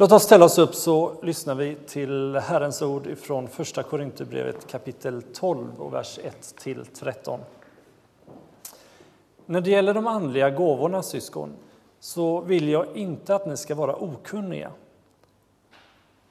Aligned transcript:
Låt 0.00 0.12
oss 0.12 0.22
ställa 0.22 0.44
oss 0.44 0.58
upp 0.58 0.74
så 0.74 1.12
lyssnar 1.22 1.54
vi 1.54 1.76
till 1.86 2.36
Herrens 2.36 2.82
ord 2.82 3.18
från 3.18 3.48
Första 3.48 3.82
Korinthierbrevet 3.82 4.66
kapitel 4.66 5.22
12 5.22 5.66
och 5.78 5.94
vers 5.94 6.18
1 6.24 6.54
till 6.58 6.86
13. 6.86 7.40
När 9.46 9.60
det 9.60 9.70
gäller 9.70 9.94
de 9.94 10.06
andliga 10.06 10.50
gåvorna, 10.50 11.02
syskon, 11.02 11.56
så 12.00 12.40
vill 12.40 12.68
jag 12.68 12.86
inte 12.94 13.34
att 13.34 13.46
ni 13.46 13.56
ska 13.56 13.74
vara 13.74 13.96
okunniga. 13.96 14.70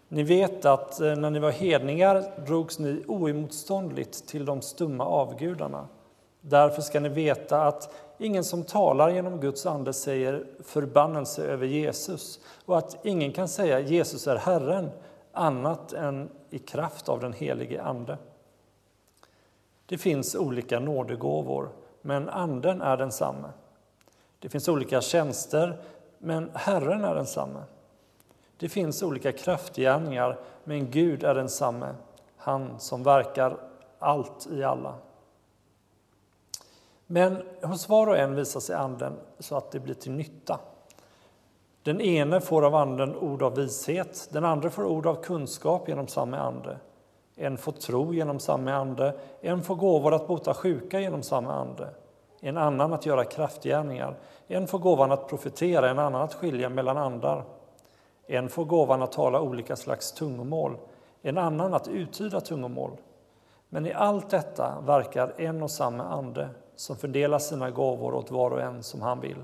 Ni 0.07 0.23
vet 0.23 0.65
att 0.65 1.01
eh, 1.01 1.15
när 1.15 1.29
ni 1.29 1.39
var 1.39 1.51
hedningar 1.51 2.45
drogs 2.45 2.79
ni 2.79 3.03
oemotståndligt 3.07 4.27
till 4.27 4.45
de 4.45 4.61
stumma 4.61 5.05
avgudarna. 5.05 5.87
Därför 6.41 6.81
ska 6.81 6.99
ni 6.99 7.09
veta 7.09 7.61
att 7.61 7.93
ingen 8.17 8.43
som 8.43 8.63
talar 8.63 9.09
genom 9.09 9.39
Guds 9.39 9.65
ande 9.65 9.93
säger 9.93 10.45
förbannelse 10.63 11.43
över 11.43 11.67
Jesus 11.67 12.39
och 12.65 12.77
att 12.77 13.05
ingen 13.05 13.31
kan 13.31 13.47
säga 13.47 13.79
Jesus 13.79 14.27
är 14.27 14.35
Herren 14.35 14.89
annat 15.31 15.93
än 15.93 16.29
i 16.49 16.59
kraft 16.59 17.09
av 17.09 17.19
den 17.19 17.33
helige 17.33 17.83
Ande. 17.83 18.17
Det 19.85 19.97
finns 19.97 20.35
olika 20.35 20.79
nådegåvor, 20.79 21.69
men 22.01 22.29
Anden 22.29 22.81
är 22.81 22.97
densamme. 22.97 23.49
Det 24.39 24.49
finns 24.49 24.67
olika 24.67 25.01
tjänster, 25.01 25.77
men 26.17 26.51
Herren 26.53 27.05
är 27.05 27.15
densamme. 27.15 27.63
Det 28.57 28.69
finns 28.69 29.03
olika 29.03 29.31
kraftgärningar, 29.31 30.39
men 30.63 30.91
Gud 30.91 31.23
är 31.23 31.35
densamme, 31.35 31.95
han 32.37 32.79
som 32.79 33.03
verkar 33.03 33.57
allt 33.99 34.47
i 34.51 34.63
alla. 34.63 34.95
Men 37.07 37.43
hos 37.61 37.89
var 37.89 38.07
och 38.07 38.17
en 38.17 38.35
visar 38.35 38.59
sig 38.59 38.75
Anden 38.75 39.13
så 39.39 39.55
att 39.55 39.71
det 39.71 39.79
blir 39.79 39.93
till 39.93 40.11
nytta. 40.11 40.59
Den 41.83 42.01
ene 42.01 42.41
får 42.41 42.65
av 42.65 42.75
Anden 42.75 43.15
ord 43.15 43.43
av 43.43 43.55
vishet, 43.55 44.29
den 44.31 44.45
andra 44.45 44.69
får 44.69 44.85
ord 44.85 45.07
av 45.07 45.15
kunskap 45.23 45.87
genom 45.87 46.07
samma 46.07 46.39
Ande. 46.39 46.77
En 47.35 47.57
får 47.57 47.71
tro 47.71 48.13
genom 48.13 48.39
samma 48.39 48.73
Ande, 48.73 49.19
en 49.41 49.63
får 49.63 49.75
gåvor 49.75 50.13
att 50.13 50.27
bota 50.27 50.53
sjuka 50.53 50.99
genom 50.99 51.23
samma 51.23 51.53
Ande, 51.53 51.89
en 52.41 52.57
annan 52.57 52.93
att 52.93 53.05
göra 53.05 53.23
kraftgärningar, 53.23 54.15
en 54.47 54.67
får 54.67 54.79
gåvan 54.79 55.11
att 55.11 55.29
profetera, 55.29 55.89
en 55.89 55.99
annan 55.99 56.21
att 56.21 56.33
skilja 56.33 56.69
mellan 56.69 56.97
andar. 56.97 57.43
En 58.27 58.49
får 58.49 58.65
gåvan 58.65 59.01
att 59.01 59.11
tala 59.11 59.41
olika 59.41 59.75
slags 59.75 60.11
tungomål, 60.11 60.77
en 61.21 61.37
annan 61.37 61.73
att 61.73 61.87
uttyda 61.87 62.41
tungomål. 62.41 62.91
Men 63.69 63.85
i 63.85 63.93
allt 63.93 64.29
detta 64.29 64.81
verkar 64.85 65.33
en 65.37 65.63
och 65.63 65.71
samma 65.71 66.03
Ande 66.03 66.49
som 66.77 66.95
fördelar 66.95 67.39
sina 67.39 67.71
gåvor 67.71 68.13
åt 68.15 68.31
var 68.31 68.51
och 68.51 68.61
en 68.61 68.83
som 68.83 69.01
han 69.01 69.19
vill. 69.19 69.43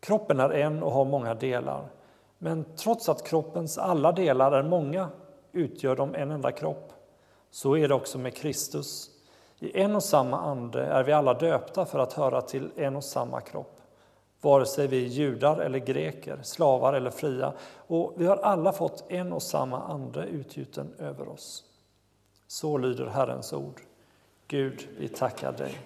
Kroppen 0.00 0.40
är 0.40 0.50
en 0.50 0.82
och 0.82 0.92
har 0.92 1.04
många 1.04 1.34
delar, 1.34 1.88
men 2.38 2.64
trots 2.76 3.08
att 3.08 3.26
kroppens 3.26 3.78
alla 3.78 4.12
delar 4.12 4.52
är 4.52 4.62
många 4.62 5.08
utgör 5.52 5.96
de 5.96 6.14
en 6.14 6.30
enda 6.30 6.52
kropp. 6.52 6.92
Så 7.50 7.76
är 7.76 7.88
det 7.88 7.94
också 7.94 8.18
med 8.18 8.36
Kristus. 8.36 9.10
I 9.58 9.80
en 9.80 9.96
och 9.96 10.02
samma 10.02 10.40
ande 10.40 10.82
är 10.82 11.02
vi 11.02 11.12
alla 11.12 11.34
döpta 11.34 11.84
för 11.84 11.98
att 11.98 12.12
höra 12.12 12.42
till 12.42 12.70
en 12.76 12.96
och 12.96 13.04
samma 13.04 13.40
kropp 13.40 13.80
vare 14.40 14.66
sig 14.66 14.86
vi 14.86 15.04
är 15.04 15.08
judar 15.08 15.58
eller 15.58 15.78
greker, 15.78 16.38
slavar 16.42 16.92
eller 16.92 17.10
fria. 17.10 17.52
Och 17.76 18.14
vi 18.16 18.26
har 18.26 18.36
alla 18.36 18.72
fått 18.72 19.04
en 19.08 19.32
och 19.32 19.42
samma 19.42 19.82
ande 19.82 20.24
utgjuten 20.24 20.94
över 20.98 21.28
oss. 21.28 21.64
Så 22.46 22.78
lyder 22.78 23.06
Herrens 23.06 23.52
ord. 23.52 23.80
Gud, 24.50 24.88
vi 24.98 25.08
tackar 25.08 25.52
dig. 25.52 25.78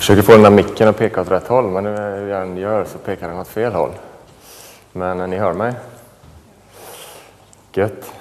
Försöker 0.00 0.22
få 0.22 0.32
den 0.32 0.42
där 0.42 0.50
micken 0.50 0.88
att 0.88 0.96
peka 0.96 1.20
åt 1.20 1.30
rätt 1.30 1.46
håll, 1.46 1.64
men 1.64 1.84
när 1.84 2.26
jag 2.26 2.42
än 2.42 2.56
gör 2.56 2.84
så 2.84 2.98
pekar 2.98 3.28
den 3.28 3.38
åt 3.38 3.48
fel 3.48 3.72
håll. 3.72 3.90
Men 4.92 5.20
eh, 5.20 5.28
ni 5.28 5.36
hör 5.36 5.52
mig? 5.52 5.74
Gött. 7.72 8.12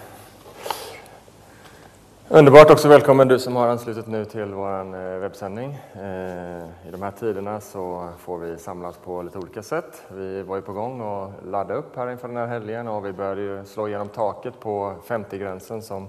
Underbart 2.27 2.69
också 2.69 2.87
välkommen 2.87 3.27
du 3.27 3.39
som 3.39 3.55
har 3.55 3.67
anslutit 3.67 4.07
nu 4.07 4.25
till 4.25 4.45
vår 4.45 4.79
eh, 4.79 5.19
webbsändning. 5.19 5.79
Eh, 5.93 6.87
I 6.87 6.91
de 6.91 7.01
här 7.01 7.11
tiderna 7.19 7.61
så 7.61 8.09
får 8.19 8.37
vi 8.37 8.57
samlas 8.57 8.97
på 8.97 9.21
lite 9.21 9.37
olika 9.37 9.63
sätt. 9.63 10.03
Vi 10.07 10.41
var 10.41 10.55
ju 10.55 10.61
på 10.61 10.73
gång 10.73 11.01
och 11.01 11.31
ladda 11.45 11.73
upp 11.73 11.95
här 11.95 12.11
inför 12.11 12.27
den 12.27 12.37
här 12.37 12.47
helgen 12.47 12.87
och 12.87 13.05
vi 13.05 13.13
började 13.13 13.41
ju 13.41 13.65
slå 13.65 13.87
igenom 13.87 14.09
taket 14.09 14.59
på 14.59 14.93
50-gränsen 15.07 15.81
som 15.81 16.07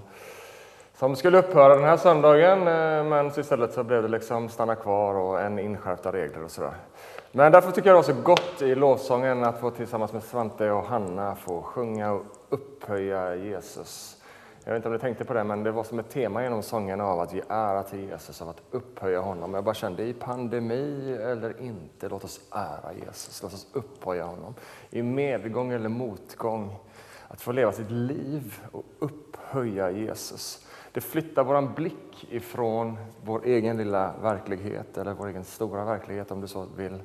som 1.01 1.15
skulle 1.15 1.37
upphöra 1.39 1.75
den 1.75 1.83
här 1.83 1.97
söndagen, 1.97 2.59
eh, 2.59 3.03
men 3.03 3.27
istället 3.27 3.73
så 3.73 3.83
blev 3.83 4.01
det 4.01 4.07
liksom 4.07 4.49
stanna 4.49 4.75
kvar 4.75 5.15
och 5.15 5.41
en 5.41 5.59
inskärpta 5.59 6.11
regler 6.11 6.43
och 6.43 6.51
sådär. 6.51 6.73
Men 7.31 7.51
därför 7.51 7.71
tycker 7.71 7.89
jag 7.89 8.03
det 8.03 8.07
var 8.07 8.15
så 8.15 8.21
gott 8.21 8.61
i 8.61 8.75
lovsången 8.75 9.43
att 9.43 9.59
få 9.59 9.69
tillsammans 9.69 10.13
med 10.13 10.23
Svante 10.23 10.71
och 10.71 10.83
Hanna 10.83 11.35
få 11.35 11.61
sjunga 11.61 12.11
och 12.11 12.25
upphöja 12.49 13.35
Jesus. 13.35 14.17
Jag 14.63 14.71
vet 14.71 14.79
inte 14.79 14.87
om 14.87 14.93
ni 14.93 14.99
tänkte 14.99 15.25
på 15.25 15.33
det, 15.33 15.43
men 15.43 15.63
det 15.63 15.71
var 15.71 15.83
som 15.83 15.99
ett 15.99 16.09
tema 16.09 16.43
genom 16.43 16.63
sången 16.63 17.01
av 17.01 17.19
att 17.19 17.33
ge 17.33 17.41
ära 17.49 17.83
till 17.83 17.99
Jesus, 17.99 18.41
av 18.41 18.49
att 18.49 18.61
upphöja 18.71 19.19
honom. 19.19 19.53
Jag 19.53 19.63
bara 19.63 19.75
kände 19.75 20.03
i 20.03 20.13
pandemi 20.13 21.17
eller 21.21 21.61
inte, 21.61 22.09
låt 22.09 22.23
oss 22.23 22.41
ära 22.51 22.93
Jesus, 23.05 23.43
låt 23.43 23.53
oss 23.53 23.67
upphöja 23.73 24.23
honom. 24.23 24.53
I 24.89 25.01
medgång 25.01 25.71
eller 25.71 25.89
motgång, 25.89 26.75
att 27.27 27.41
få 27.41 27.51
leva 27.51 27.71
sitt 27.71 27.91
liv 27.91 28.59
och 28.71 28.83
upphöja 28.99 29.91
Jesus. 29.91 30.67
Det 30.93 31.01
flyttar 31.01 31.43
vår 31.43 31.61
blick 31.75 32.27
ifrån 32.29 32.97
vår 33.25 33.45
egen 33.45 33.77
lilla 33.77 34.13
verklighet, 34.21 34.97
eller 34.97 35.13
vår 35.13 35.27
egen 35.27 35.43
stora 35.43 35.85
verklighet 35.85 36.31
om 36.31 36.41
du 36.41 36.47
så 36.47 36.65
vill, 36.75 36.99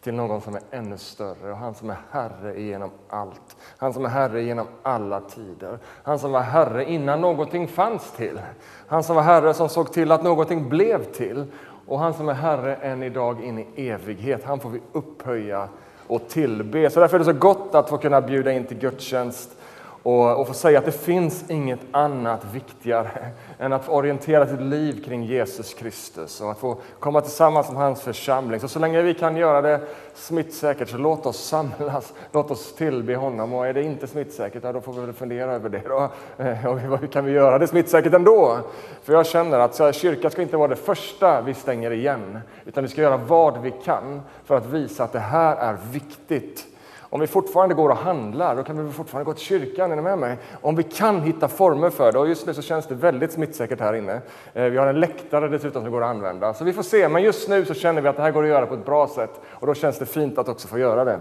till 0.00 0.14
någon 0.14 0.40
som 0.40 0.54
är 0.54 0.62
ännu 0.70 0.98
större 0.98 1.50
och 1.50 1.56
han 1.56 1.74
som 1.74 1.90
är 1.90 1.96
Herre 2.10 2.60
genom 2.60 2.90
allt. 3.08 3.56
Han 3.76 3.92
som 3.92 4.04
är 4.04 4.08
Herre 4.08 4.42
genom 4.42 4.66
alla 4.82 5.20
tider. 5.20 5.78
Han 5.84 6.18
som 6.18 6.32
var 6.32 6.40
Herre 6.40 6.90
innan 6.90 7.20
någonting 7.20 7.68
fanns 7.68 8.12
till. 8.12 8.40
Han 8.86 9.02
som 9.02 9.16
var 9.16 9.22
Herre 9.22 9.54
som 9.54 9.68
såg 9.68 9.92
till 9.92 10.12
att 10.12 10.22
någonting 10.22 10.68
blev 10.68 11.04
till. 11.04 11.46
Och 11.86 11.98
han 11.98 12.14
som 12.14 12.28
är 12.28 12.34
Herre 12.34 12.74
än 12.74 13.02
idag 13.02 13.44
in 13.44 13.58
i 13.58 13.88
evighet. 13.88 14.44
Han 14.44 14.60
får 14.60 14.70
vi 14.70 14.80
upphöja 14.92 15.68
och 16.06 16.28
tillbe. 16.28 16.90
Så 16.90 17.00
därför 17.00 17.16
är 17.16 17.18
det 17.18 17.24
så 17.24 17.32
gott 17.32 17.74
att 17.74 17.88
få 17.88 17.98
kunna 17.98 18.20
bjuda 18.20 18.52
in 18.52 18.64
till 18.64 18.78
gudstjänst 18.78 19.56
och, 20.02 20.40
och 20.40 20.46
få 20.46 20.54
säga 20.54 20.78
att 20.78 20.84
det 20.84 20.92
finns 20.92 21.50
inget 21.50 21.80
annat 21.90 22.44
viktigare 22.52 23.10
än 23.58 23.72
att 23.72 23.84
få 23.84 23.92
orientera 23.92 24.46
sitt 24.46 24.60
liv 24.60 25.04
kring 25.04 25.24
Jesus 25.24 25.74
Kristus 25.74 26.40
och 26.40 26.50
att 26.50 26.58
få 26.58 26.76
komma 27.00 27.20
tillsammans 27.20 27.70
med 27.70 27.82
hans 27.82 28.00
församling. 28.02 28.60
Så, 28.60 28.68
så 28.68 28.78
länge 28.78 29.02
vi 29.02 29.14
kan 29.14 29.36
göra 29.36 29.62
det 29.62 29.80
smittsäkert, 30.14 30.88
så 30.88 30.98
låt 30.98 31.26
oss 31.26 31.44
samlas, 31.44 32.12
låt 32.32 32.50
oss 32.50 32.74
tillbe 32.74 33.16
honom. 33.16 33.52
Och 33.52 33.66
är 33.66 33.72
det 33.72 33.82
inte 33.82 34.06
smittsäkert, 34.06 34.64
ja, 34.64 34.72
då 34.72 34.80
får 34.80 34.92
vi 34.92 35.00
väl 35.00 35.12
fundera 35.12 35.52
över 35.52 35.68
det. 35.68 35.82
Då. 35.88 36.08
Eh, 36.40 36.66
och 36.66 36.78
hur 36.78 37.06
kan 37.06 37.24
vi 37.24 37.32
göra 37.32 37.58
det 37.58 37.66
smittsäkert 37.66 38.14
ändå? 38.14 38.58
För 39.02 39.12
jag 39.12 39.26
känner 39.26 39.58
att 39.58 39.94
kyrkan 39.94 40.30
ska 40.30 40.42
inte 40.42 40.56
vara 40.56 40.68
det 40.68 40.76
första 40.76 41.40
vi 41.40 41.54
stänger 41.54 41.90
igen, 41.90 42.38
utan 42.64 42.84
vi 42.84 42.90
ska 42.90 43.02
göra 43.02 43.16
vad 43.16 43.62
vi 43.62 43.72
kan 43.84 44.22
för 44.44 44.56
att 44.56 44.66
visa 44.66 45.04
att 45.04 45.12
det 45.12 45.18
här 45.18 45.56
är 45.56 45.76
viktigt 45.92 46.66
om 47.10 47.20
vi 47.20 47.26
fortfarande 47.26 47.74
går 47.74 47.88
och 47.88 47.96
handlar, 47.96 48.56
då 48.56 48.62
kan 48.62 48.86
vi 48.86 48.92
fortfarande 48.92 49.24
gå 49.24 49.34
till 49.34 49.44
kyrkan. 49.44 49.92
Är 49.92 49.96
ni 49.96 50.02
med 50.02 50.18
mig? 50.18 50.38
Om 50.60 50.76
vi 50.76 50.82
kan 50.82 51.20
hitta 51.20 51.48
former 51.48 51.90
för 51.90 52.12
det. 52.12 52.18
Och 52.18 52.28
just 52.28 52.46
nu 52.46 52.54
så 52.54 52.62
känns 52.62 52.86
det 52.86 52.94
väldigt 52.94 53.32
smittsäkert 53.32 53.80
här 53.80 53.94
inne. 53.94 54.20
Eh, 54.54 54.64
vi 54.64 54.76
har 54.76 54.86
en 54.86 55.00
läktare 55.00 55.48
dessutom 55.48 55.82
som 55.82 55.92
går 55.92 56.02
att 56.02 56.10
använda. 56.10 56.54
Så 56.54 56.64
vi 56.64 56.72
får 56.72 56.82
se. 56.82 57.08
Men 57.08 57.22
just 57.22 57.48
nu 57.48 57.64
så 57.64 57.74
känner 57.74 58.02
vi 58.02 58.08
att 58.08 58.16
det 58.16 58.22
här 58.22 58.30
går 58.30 58.42
att 58.42 58.48
göra 58.48 58.66
på 58.66 58.74
ett 58.74 58.84
bra 58.84 59.08
sätt. 59.08 59.40
Och 59.48 59.66
då 59.66 59.74
känns 59.74 59.98
det 59.98 60.06
fint 60.06 60.38
att 60.38 60.48
också 60.48 60.68
få 60.68 60.78
göra 60.78 61.04
det. 61.04 61.20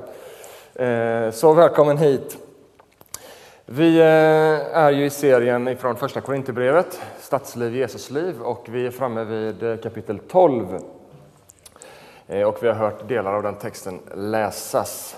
Eh, 0.86 1.32
så 1.32 1.54
välkommen 1.54 1.98
hit. 1.98 2.38
Vi 3.66 4.00
eh, 4.00 4.78
är 4.78 4.92
ju 4.92 5.06
i 5.06 5.10
serien 5.10 5.78
från 5.78 5.96
första 5.96 6.22
Korinthierbrevet, 6.22 7.02
Stadsliv, 7.20 7.76
Jesusliv, 7.76 8.42
och 8.42 8.66
vi 8.70 8.88
är 8.88 8.92
framme 8.92 9.24
vid 9.24 9.84
kapitel 9.84 10.20
12. 10.20 10.66
Och 12.46 12.58
vi 12.62 12.68
har 12.68 12.74
hört 12.74 13.08
delar 13.08 13.34
av 13.34 13.44
den 13.44 13.56
texten 13.56 14.00
läsas. 14.14 15.16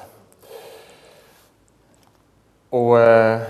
Och 2.72 3.00
eh, 3.00 3.42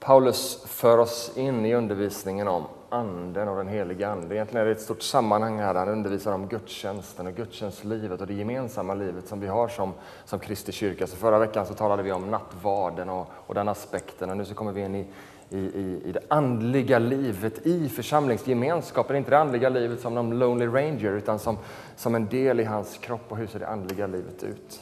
Paulus 0.00 0.64
för 0.66 0.98
oss 0.98 1.32
in 1.36 1.66
i 1.66 1.74
undervisningen 1.74 2.48
om 2.48 2.64
anden 2.88 3.48
och 3.48 3.56
den 3.56 3.68
heliga 3.68 4.08
ande. 4.08 4.34
Egentligen 4.34 4.62
är 4.62 4.66
det 4.66 4.72
ett 4.72 4.80
stort 4.80 5.02
sammanhang 5.02 5.58
här. 5.58 5.74
Han 5.74 5.88
undervisar 5.88 6.32
om 6.32 6.48
gudstjänsten 6.48 7.26
och 7.26 7.34
gudstjänstlivet 7.34 8.20
och 8.20 8.26
det 8.26 8.34
gemensamma 8.34 8.94
livet 8.94 9.28
som 9.28 9.40
vi 9.40 9.46
har 9.46 9.68
som, 9.68 9.92
som 10.24 10.38
Kristi 10.38 10.72
kyrka. 10.72 11.06
Så 11.06 11.16
förra 11.16 11.38
veckan 11.38 11.66
så 11.66 11.74
talade 11.74 12.02
vi 12.02 12.12
om 12.12 12.30
nattvarden 12.30 13.08
och, 13.08 13.26
och 13.46 13.54
den 13.54 13.68
aspekten 13.68 14.30
och 14.30 14.36
nu 14.36 14.44
så 14.44 14.54
kommer 14.54 14.72
vi 14.72 14.80
in 14.80 14.94
i, 14.94 15.06
i, 15.50 15.58
i, 15.58 16.02
i 16.04 16.12
det 16.12 16.22
andliga 16.28 16.98
livet 16.98 17.66
i 17.66 17.88
församlingsgemenskapen. 17.88 19.16
Inte 19.16 19.30
det 19.30 19.38
andliga 19.38 19.68
livet 19.68 20.00
som 20.00 20.14
någon 20.14 20.38
Lonely 20.38 20.66
Ranger 20.66 21.12
utan 21.12 21.38
som, 21.38 21.58
som 21.96 22.14
en 22.14 22.28
del 22.28 22.60
i 22.60 22.64
hans 22.64 22.98
kropp 22.98 23.24
och 23.28 23.36
hur 23.36 23.46
ser 23.46 23.58
det 23.58 23.68
andliga 23.68 24.06
livet 24.06 24.42
ut. 24.42 24.80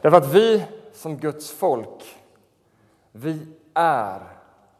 Därför 0.00 0.16
att 0.16 0.34
vi 0.34 0.64
som 0.94 1.16
Guds 1.16 1.50
folk, 1.50 2.15
vi 3.16 3.46
är 3.74 4.20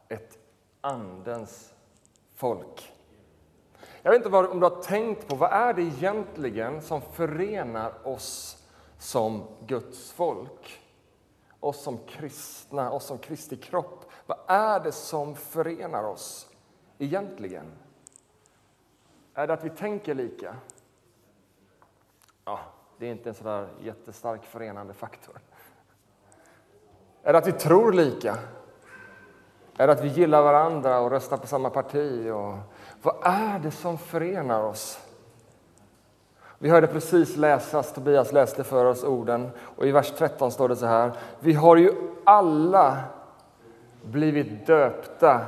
ett 0.08 0.38
andens 0.80 1.74
folk. 2.34 2.92
Jag 4.02 4.10
vet 4.10 4.26
inte 4.26 4.36
om 4.36 4.60
du 4.60 4.66
har 4.66 4.82
tänkt 4.82 5.28
på 5.28 5.36
vad 5.36 5.52
är 5.52 5.74
det 5.74 5.82
egentligen 5.82 6.82
som 6.82 7.02
förenar 7.02 8.06
oss 8.08 8.62
som 8.98 9.44
Guds 9.66 10.12
folk? 10.12 10.82
Oss 11.60 11.82
som 11.82 11.98
kristna, 11.98 12.90
oss 12.90 13.04
som 13.04 13.18
Kristi 13.18 13.56
kropp. 13.56 14.10
Vad 14.26 14.38
är 14.46 14.80
det 14.80 14.92
som 14.92 15.34
förenar 15.34 16.04
oss 16.04 16.48
egentligen? 16.98 17.72
Är 19.34 19.46
det 19.46 19.52
att 19.52 19.64
vi 19.64 19.70
tänker 19.70 20.14
lika? 20.14 20.56
Ja, 22.44 22.60
det 22.98 23.06
är 23.06 23.10
inte 23.10 23.28
en 23.28 23.34
sådär 23.34 23.68
jättestark 23.80 24.44
förenande 24.44 24.94
faktor. 24.94 25.40
Är 27.26 27.32
det 27.32 27.38
att 27.38 27.46
vi 27.46 27.52
tror 27.52 27.92
lika? 27.92 28.36
Är 29.76 29.86
det 29.86 29.92
att 29.92 30.04
vi 30.04 30.08
gillar 30.08 30.42
varandra 30.42 30.98
och 30.98 31.10
röstar 31.10 31.36
på 31.36 31.46
samma 31.46 31.70
parti? 31.70 32.30
Och 32.30 32.54
vad 33.02 33.14
är 33.22 33.58
det 33.58 33.70
som 33.70 33.98
förenar 33.98 34.62
oss? 34.62 34.98
Vi 36.58 36.68
hörde 36.68 36.86
precis 36.86 37.36
läsas, 37.36 37.92
Tobias 37.92 38.32
läste 38.32 38.64
för 38.64 38.84
oss 38.84 39.04
orden 39.04 39.50
och 39.76 39.86
i 39.86 39.92
vers 39.92 40.12
13 40.18 40.52
står 40.52 40.68
det 40.68 40.76
så 40.76 40.86
här. 40.86 41.12
Vi 41.40 41.52
har 41.52 41.76
ju 41.76 41.92
alla 42.24 43.02
blivit 44.02 44.66
döpta 44.66 45.40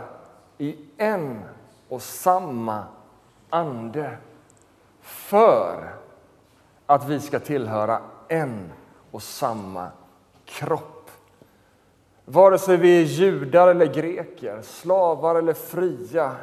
i 0.58 0.76
en 0.96 1.42
och 1.88 2.02
samma 2.02 2.84
ande 3.50 4.16
för 5.00 5.94
att 6.86 7.08
vi 7.08 7.20
ska 7.20 7.38
tillhöra 7.38 8.00
en 8.28 8.72
och 9.10 9.22
samma 9.22 9.88
kropp. 10.44 10.97
Vare 12.30 12.58
sig 12.58 12.76
vi 12.76 13.00
är 13.00 13.04
judar 13.04 13.68
eller 13.68 13.86
greker, 13.86 14.62
slavar 14.62 15.34
eller 15.34 15.52
fria, 15.52 16.36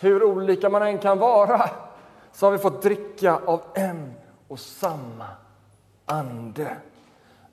hur 0.00 0.22
olika 0.22 0.68
man 0.68 0.82
än 0.82 0.98
kan 0.98 1.18
vara, 1.18 1.70
så 2.32 2.46
har 2.46 2.50
vi 2.52 2.58
fått 2.58 2.82
dricka 2.82 3.40
av 3.46 3.62
en 3.74 4.14
och 4.48 4.58
samma 4.58 5.26
ande. 6.04 6.76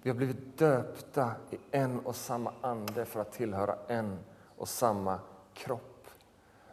Vi 0.01 0.09
har 0.09 0.17
blivit 0.17 0.57
döpta 0.57 1.31
i 1.49 1.57
en 1.71 1.99
och 1.99 2.15
samma 2.15 2.51
ande 2.61 3.05
för 3.05 3.19
att 3.19 3.31
tillhöra 3.31 3.75
en 3.87 4.19
och 4.57 4.67
samma 4.67 5.19
kropp. 5.53 6.07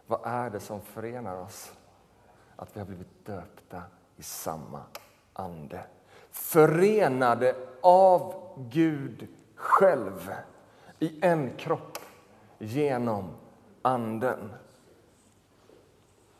Vad 0.07 0.21
är 0.25 0.51
det 0.51 0.61
som 0.61 0.81
förenar 0.81 1.41
oss? 1.41 1.73
Att 2.57 2.77
vi 2.77 2.81
har 2.81 2.87
blivit 2.87 3.27
döpta 3.27 3.83
i 4.17 4.23
samma 4.23 4.81
ande. 5.33 5.81
Förenade 6.31 7.55
av 7.81 8.35
Gud 8.71 9.29
själv 9.55 10.33
i 10.99 11.19
en 11.23 11.51
kropp 11.57 11.99
genom 12.59 13.25
Anden. 13.83 14.53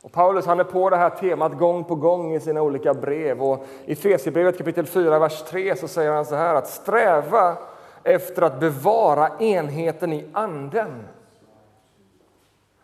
Och 0.03 0.13
Paulus 0.13 0.47
han 0.47 0.61
är 0.61 0.65
på 0.65 0.91
det 0.91 0.97
här 0.97 1.11
temat 1.11 1.59
gång 1.59 1.85
på 1.85 1.95
gång 1.95 2.35
i 2.35 2.41
sina 2.41 2.63
olika 2.63 2.95
brev. 2.95 3.43
Och 3.43 3.67
I 3.85 3.95
Fesierbrevet 3.95 4.59
kapitel 4.59 4.87
4, 4.87 5.19
vers 5.19 5.43
3 5.43 5.77
så 5.77 5.89
säger 5.89 6.13
han 6.13 6.25
så 6.25 6.35
här 6.35 6.55
att 6.55 6.69
sträva 6.69 7.57
efter 8.03 8.43
att 8.43 8.61
bevara 8.61 9.31
enheten 9.39 10.13
i 10.13 10.29
Anden 10.33 11.09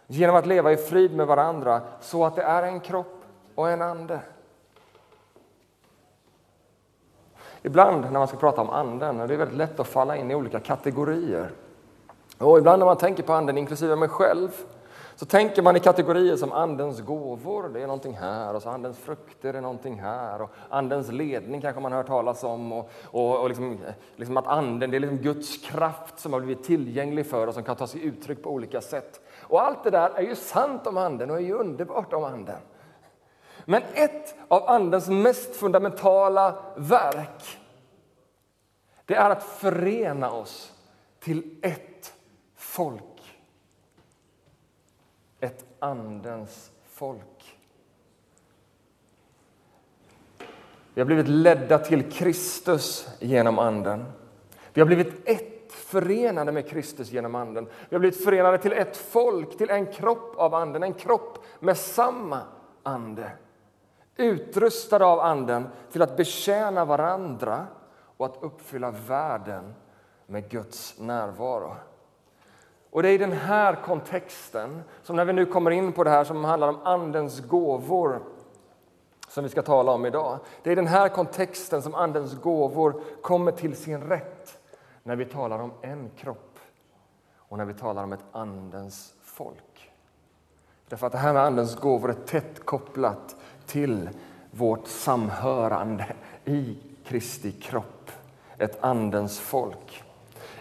genom 0.07 0.37
att 0.37 0.47
leva 0.47 0.73
i 0.73 0.77
frid 0.77 1.17
med 1.17 1.27
varandra 1.27 1.81
så 2.01 2.25
att 2.25 2.37
det 2.37 2.43
är 2.43 2.63
en 2.63 2.81
kropp 2.81 3.25
och 3.55 3.71
en 3.71 3.83
ande. 3.83 4.21
Ibland 7.63 8.03
när 8.03 8.19
man 8.19 8.29
ska 8.29 8.37
prata 8.37 8.61
om 8.61 8.71
anden 8.71 9.21
är 9.21 9.29
det 9.29 9.37
väldigt 9.37 9.57
lätt 9.57 9.81
att 9.81 9.89
falla 9.89 10.17
in 10.17 10.31
i 10.31 10.35
olika 10.35 10.61
kategorier. 10.61 11.51
Och 12.39 12.59
ibland 12.59 12.79
när 12.79 12.87
man 12.87 12.97
tänker 12.97 13.23
på 13.23 13.33
anden, 13.33 13.59
inklusive 13.59 13.97
mig 13.97 14.09
själv, 14.09 14.51
så 15.17 15.27
tänker 15.27 15.63
man 15.63 15.77
i 15.77 15.81
kategorier 15.81 16.37
som 16.37 16.53
andens 16.53 17.01
gåvor, 17.01 17.69
det 17.69 17.83
är 17.83 17.87
någonting 17.87 18.15
här, 18.15 18.55
och 18.55 18.63
så 18.63 18.69
andens 18.69 18.99
frukter 18.99 19.55
är 19.55 19.61
någonting 19.61 20.01
här, 20.01 20.43
och 20.43 20.51
andens 20.69 21.13
ledning 21.13 21.61
kanske 21.61 21.81
man 21.81 21.93
har 21.93 21.99
hört 21.99 22.07
talas 22.07 22.45
om, 22.45 22.73
och, 22.73 22.91
och, 23.03 23.41
och 23.41 23.49
liksom, 23.49 23.79
liksom 24.17 24.37
att 24.37 24.47
anden 24.47 24.91
det 24.91 24.97
är 24.97 25.01
liksom 25.01 25.19
Guds 25.19 25.57
kraft 25.57 26.19
som 26.19 26.33
har 26.33 26.41
blivit 26.41 26.65
tillgänglig 26.65 27.27
för 27.27 27.47
oss, 27.47 27.55
som 27.55 27.65
kan 27.65 27.77
ta 27.77 27.87
sig 27.87 28.05
uttryck 28.05 28.43
på 28.43 28.51
olika 28.51 28.81
sätt. 28.81 29.21
Och 29.41 29.63
allt 29.63 29.85
det 29.85 29.91
där 29.91 30.11
är 30.15 30.23
ju 30.23 30.35
sant 30.35 30.87
om 30.87 30.97
anden 30.97 31.31
och 31.31 31.37
är 31.37 31.41
ju 31.41 31.55
underbart 31.55 32.13
om 32.13 32.25
anden. 32.25 32.59
Men 33.65 33.83
ett 33.95 34.35
av 34.49 34.69
andens 34.69 35.09
mest 35.09 35.57
fundamentala 35.57 36.59
verk, 36.77 37.59
det 39.07 39.15
är 39.15 39.31
att 39.31 39.43
förena 39.43 40.31
oss 40.31 40.73
till 41.21 41.59
ett 41.63 42.15
folk 42.57 43.03
ett 45.43 45.65
andens 45.79 46.71
folk. 46.85 47.59
Vi 50.95 51.01
har 51.01 51.07
blivit 51.07 51.29
ledda 51.29 51.79
till 51.79 52.11
Kristus 52.11 53.09
genom 53.21 53.59
Anden. 53.59 54.05
Vi 54.73 54.81
har 54.81 54.87
blivit 54.87 55.29
ett, 55.29 55.49
förenade 55.73 56.53
med 56.53 56.69
Kristus 56.69 57.13
genom 57.13 57.35
Anden. 57.35 57.65
Vi 57.89 57.97
har 57.97 58.01
blivit 58.01 58.25
förenade 58.25 58.59
till 58.59 58.73
ett 58.73 58.97
folk, 58.97 59.59
till 59.59 59.71
en 59.71 59.87
kropp 59.87 60.35
av 60.37 60.55
Anden, 60.55 60.83
en 60.83 60.95
kropp 60.95 61.45
med 61.61 61.77
samma 61.77 62.41
Ande. 62.83 63.31
Utrustade 64.17 65.05
av 65.05 65.21
Anden 65.21 65.69
till 65.93 66.03
att 66.03 66.17
betjäna 66.17 66.85
varandra 66.85 67.67
och 68.17 68.27
att 68.27 68.43
uppfylla 68.43 68.91
världen 68.91 69.75
med 70.27 70.51
Guds 70.51 70.99
närvaro. 70.99 71.77
Och 72.91 73.03
det 73.03 73.09
är 73.09 73.13
i 73.13 73.19
den 73.19 73.33
här 73.33 73.75
kontexten, 73.75 74.83
som 75.03 75.17
när 75.17 75.25
vi 75.25 75.33
nu 75.33 75.47
kommer 75.47 75.71
in 75.71 75.93
på 75.93 76.05
det 76.05 76.11
här 76.11 76.25
som 76.25 76.45
handlar 76.45 76.69
om 76.69 76.79
Andens 76.85 77.41
gåvor, 77.41 78.23
som 79.29 79.45
vi 79.45 79.51
ska 79.51 79.63
tala 79.63 79.93
om 79.93 80.07
idag. 80.07 80.39
Det 80.63 80.71
är 80.71 80.73
i 80.73 80.77
den 80.77 80.87
här 80.87 81.09
kontexten 81.09 81.83
som 81.83 81.95
Andens 81.95 82.41
gåvor 82.41 83.03
kommer 83.23 83.53
till 83.53 83.77
sin 83.77 84.03
rätt 84.03 84.59
när 85.03 85.17
vi 85.17 85.25
talar 85.25 85.59
om 85.59 85.73
en 85.81 86.11
kropp 86.17 86.59
och 87.37 87.59
när 87.59 87.65
vi 87.65 87.75
talar 87.75 88.05
om 88.05 88.13
ett 88.13 88.25
Andens 88.33 89.15
folk. 89.23 89.93
Därför 90.89 91.07
att 91.07 91.13
det 91.13 91.19
här 91.19 91.33
med 91.33 91.43
Andens 91.43 91.77
gåvor 91.77 92.11
är 92.11 92.15
tätt 92.27 92.65
kopplat 92.65 93.37
till 93.67 94.11
vårt 94.51 94.87
samhörande 94.87 96.07
i 96.45 96.77
Kristi 97.05 97.53
kropp, 97.53 98.11
ett 98.59 98.79
Andens 98.81 99.41
folk. 99.41 100.05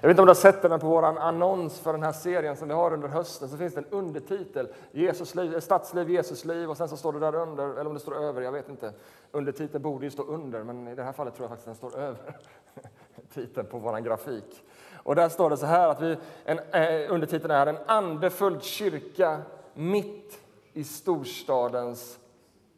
Jag 0.01 0.07
vet 0.07 0.13
inte 0.13 0.21
om 0.21 0.25
du 0.25 0.29
har 0.29 0.35
sett 0.35 0.61
det, 0.61 0.69
men 0.69 0.79
på 0.79 0.87
vår 0.87 1.03
annons 1.03 1.79
för 1.79 1.93
den 1.93 2.03
här 2.03 2.11
serien 2.11 2.57
som 2.57 2.67
vi 2.67 2.73
har 2.73 2.93
under 2.93 3.07
hösten 3.07 3.49
så 3.49 3.57
finns 3.57 3.73
det 3.73 3.79
en 3.79 3.85
undertitel, 3.89 4.67
Jesus 4.91 5.35
liv, 5.35 5.59
Stadsliv, 5.59 6.09
Jesus 6.09 6.45
liv 6.45 6.69
och 6.69 6.77
sen 6.77 6.89
så 6.89 6.97
står 6.97 7.13
det 7.13 7.19
där 7.19 7.35
under, 7.35 7.69
eller 7.69 7.87
om 7.87 7.93
det 7.93 7.99
står 7.99 8.23
över, 8.23 8.41
jag 8.41 8.51
vet 8.51 8.69
inte. 8.69 8.93
Undertiteln 9.31 9.83
borde 9.83 10.05
ju 10.05 10.11
stå 10.11 10.23
under, 10.23 10.63
men 10.63 10.87
i 10.87 10.95
det 10.95 11.03
här 11.03 11.11
fallet 11.11 11.35
tror 11.35 11.43
jag 11.43 11.49
faktiskt 11.49 11.65
den 11.65 11.75
står 11.75 11.99
över 11.99 12.37
titeln 13.33 13.67
på 13.67 13.77
vår 13.77 13.99
grafik. 13.99 14.63
Och 14.95 15.15
där 15.15 15.29
står 15.29 15.49
det 15.49 15.57
så 15.57 15.65
här 15.65 15.89
att 15.89 16.01
vi, 16.01 16.17
en, 16.45 16.59
eh, 16.59 17.13
undertiteln 17.13 17.51
är 17.51 17.67
En 17.67 17.77
andefull 17.85 18.61
kyrka 18.61 19.41
mitt 19.73 20.39
i 20.73 20.83
storstadens 20.83 22.19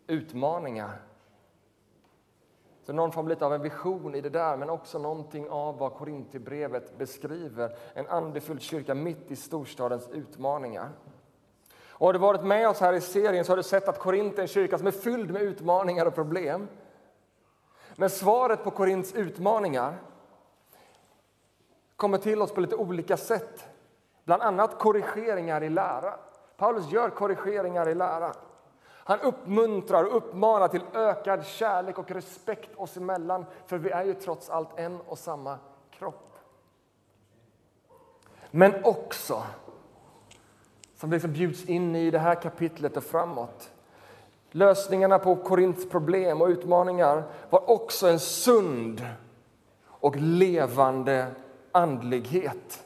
utmaningar. 0.07 1.01
Så 2.85 2.93
någon 2.93 3.11
form 3.11 3.27
lite 3.27 3.45
av 3.45 3.53
en 3.53 3.61
vision 3.61 4.15
i 4.15 4.21
det 4.21 4.29
där, 4.29 4.57
men 4.57 4.69
också 4.69 4.99
någonting 4.99 5.49
av 5.49 5.77
vad 5.77 5.93
Korintierbrevet 5.93 6.97
beskriver. 6.97 7.77
En 7.93 8.07
andefull 8.07 8.59
kyrka 8.59 8.95
mitt 8.95 9.31
i 9.31 9.35
storstadens 9.35 10.09
utmaningar. 10.09 10.89
Och 11.87 12.05
har 12.05 12.13
du 12.13 12.19
varit 12.19 12.43
med 12.43 12.69
oss 12.69 12.79
här 12.79 12.93
i 12.93 13.01
serien 13.01 13.45
så 13.45 13.51
har 13.51 13.57
du 13.57 13.63
sett 13.63 13.87
att 13.87 13.99
Korint 13.99 14.37
är 14.37 14.41
en 14.41 14.47
kyrka 14.47 14.77
som 14.77 14.87
är 14.87 14.91
fylld 14.91 15.31
med 15.31 15.41
utmaningar 15.41 16.05
och 16.05 16.15
problem. 16.15 16.67
Men 17.95 18.09
svaret 18.09 18.63
på 18.63 18.71
Korints 18.71 19.13
utmaningar 19.13 19.95
kommer 21.95 22.17
till 22.17 22.41
oss 22.41 22.51
på 22.51 22.61
lite 22.61 22.75
olika 22.75 23.17
sätt. 23.17 23.65
Bland 24.23 24.41
annat 24.41 24.79
korrigeringar 24.79 25.63
i 25.63 25.69
lära. 25.69 26.19
Paulus 26.57 26.91
gör 26.91 27.09
korrigeringar 27.09 27.89
i 27.89 27.95
lära. 27.95 28.33
Han 29.05 29.19
uppmuntrar 29.19 30.03
och 30.03 30.17
uppmanar 30.17 30.67
till 30.67 30.83
ökad 30.93 31.45
kärlek 31.45 31.97
och 31.97 32.11
respekt 32.11 32.69
oss 32.75 32.97
emellan, 32.97 33.45
för 33.65 33.77
vi 33.77 33.89
är 33.89 34.03
ju 34.03 34.13
trots 34.13 34.49
allt 34.49 34.79
en 34.79 35.01
och 35.01 35.19
samma 35.19 35.57
kropp. 35.91 36.33
Men 38.51 38.83
också, 38.83 39.43
som 40.95 41.11
liksom 41.11 41.33
bjuds 41.33 41.65
in 41.65 41.95
i 41.95 42.11
det 42.11 42.19
här 42.19 42.35
kapitlet 42.35 42.97
och 42.97 43.03
framåt, 43.03 43.71
lösningarna 44.51 45.19
på 45.19 45.35
Korints 45.35 45.89
problem 45.89 46.41
och 46.41 46.47
utmaningar 46.47 47.23
var 47.49 47.69
också 47.69 48.07
en 48.07 48.19
sund 48.19 49.07
och 49.87 50.15
levande 50.15 51.27
andlighet. 51.71 52.83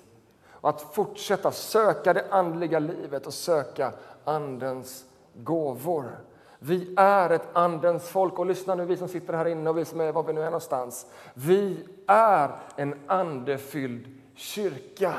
Och 0.51 0.69
att 0.69 0.81
fortsätta 0.81 1.51
söka 1.51 2.13
det 2.13 2.25
andliga 2.29 2.79
livet 2.79 3.27
och 3.27 3.33
söka 3.33 3.91
Andens 4.23 5.05
gåvor. 5.43 6.19
Vi 6.59 6.93
är 6.97 7.29
ett 7.29 7.47
Andens 7.53 8.09
folk. 8.09 8.39
Och 8.39 8.45
lyssna 8.45 8.75
nu, 8.75 8.85
vi 8.85 8.97
som 8.97 9.07
sitter 9.07 9.33
här 9.33 9.45
inne 9.45 9.69
och 9.69 9.77
vi 9.77 9.85
som 9.85 10.01
är 10.01 10.11
var 10.11 10.23
vi 10.23 10.33
nu 10.33 10.41
är 10.41 10.45
någonstans. 10.45 11.05
Vi 11.33 11.87
är 12.07 12.51
en 12.75 12.95
andefylld 13.07 14.07
kyrka. 14.35 15.13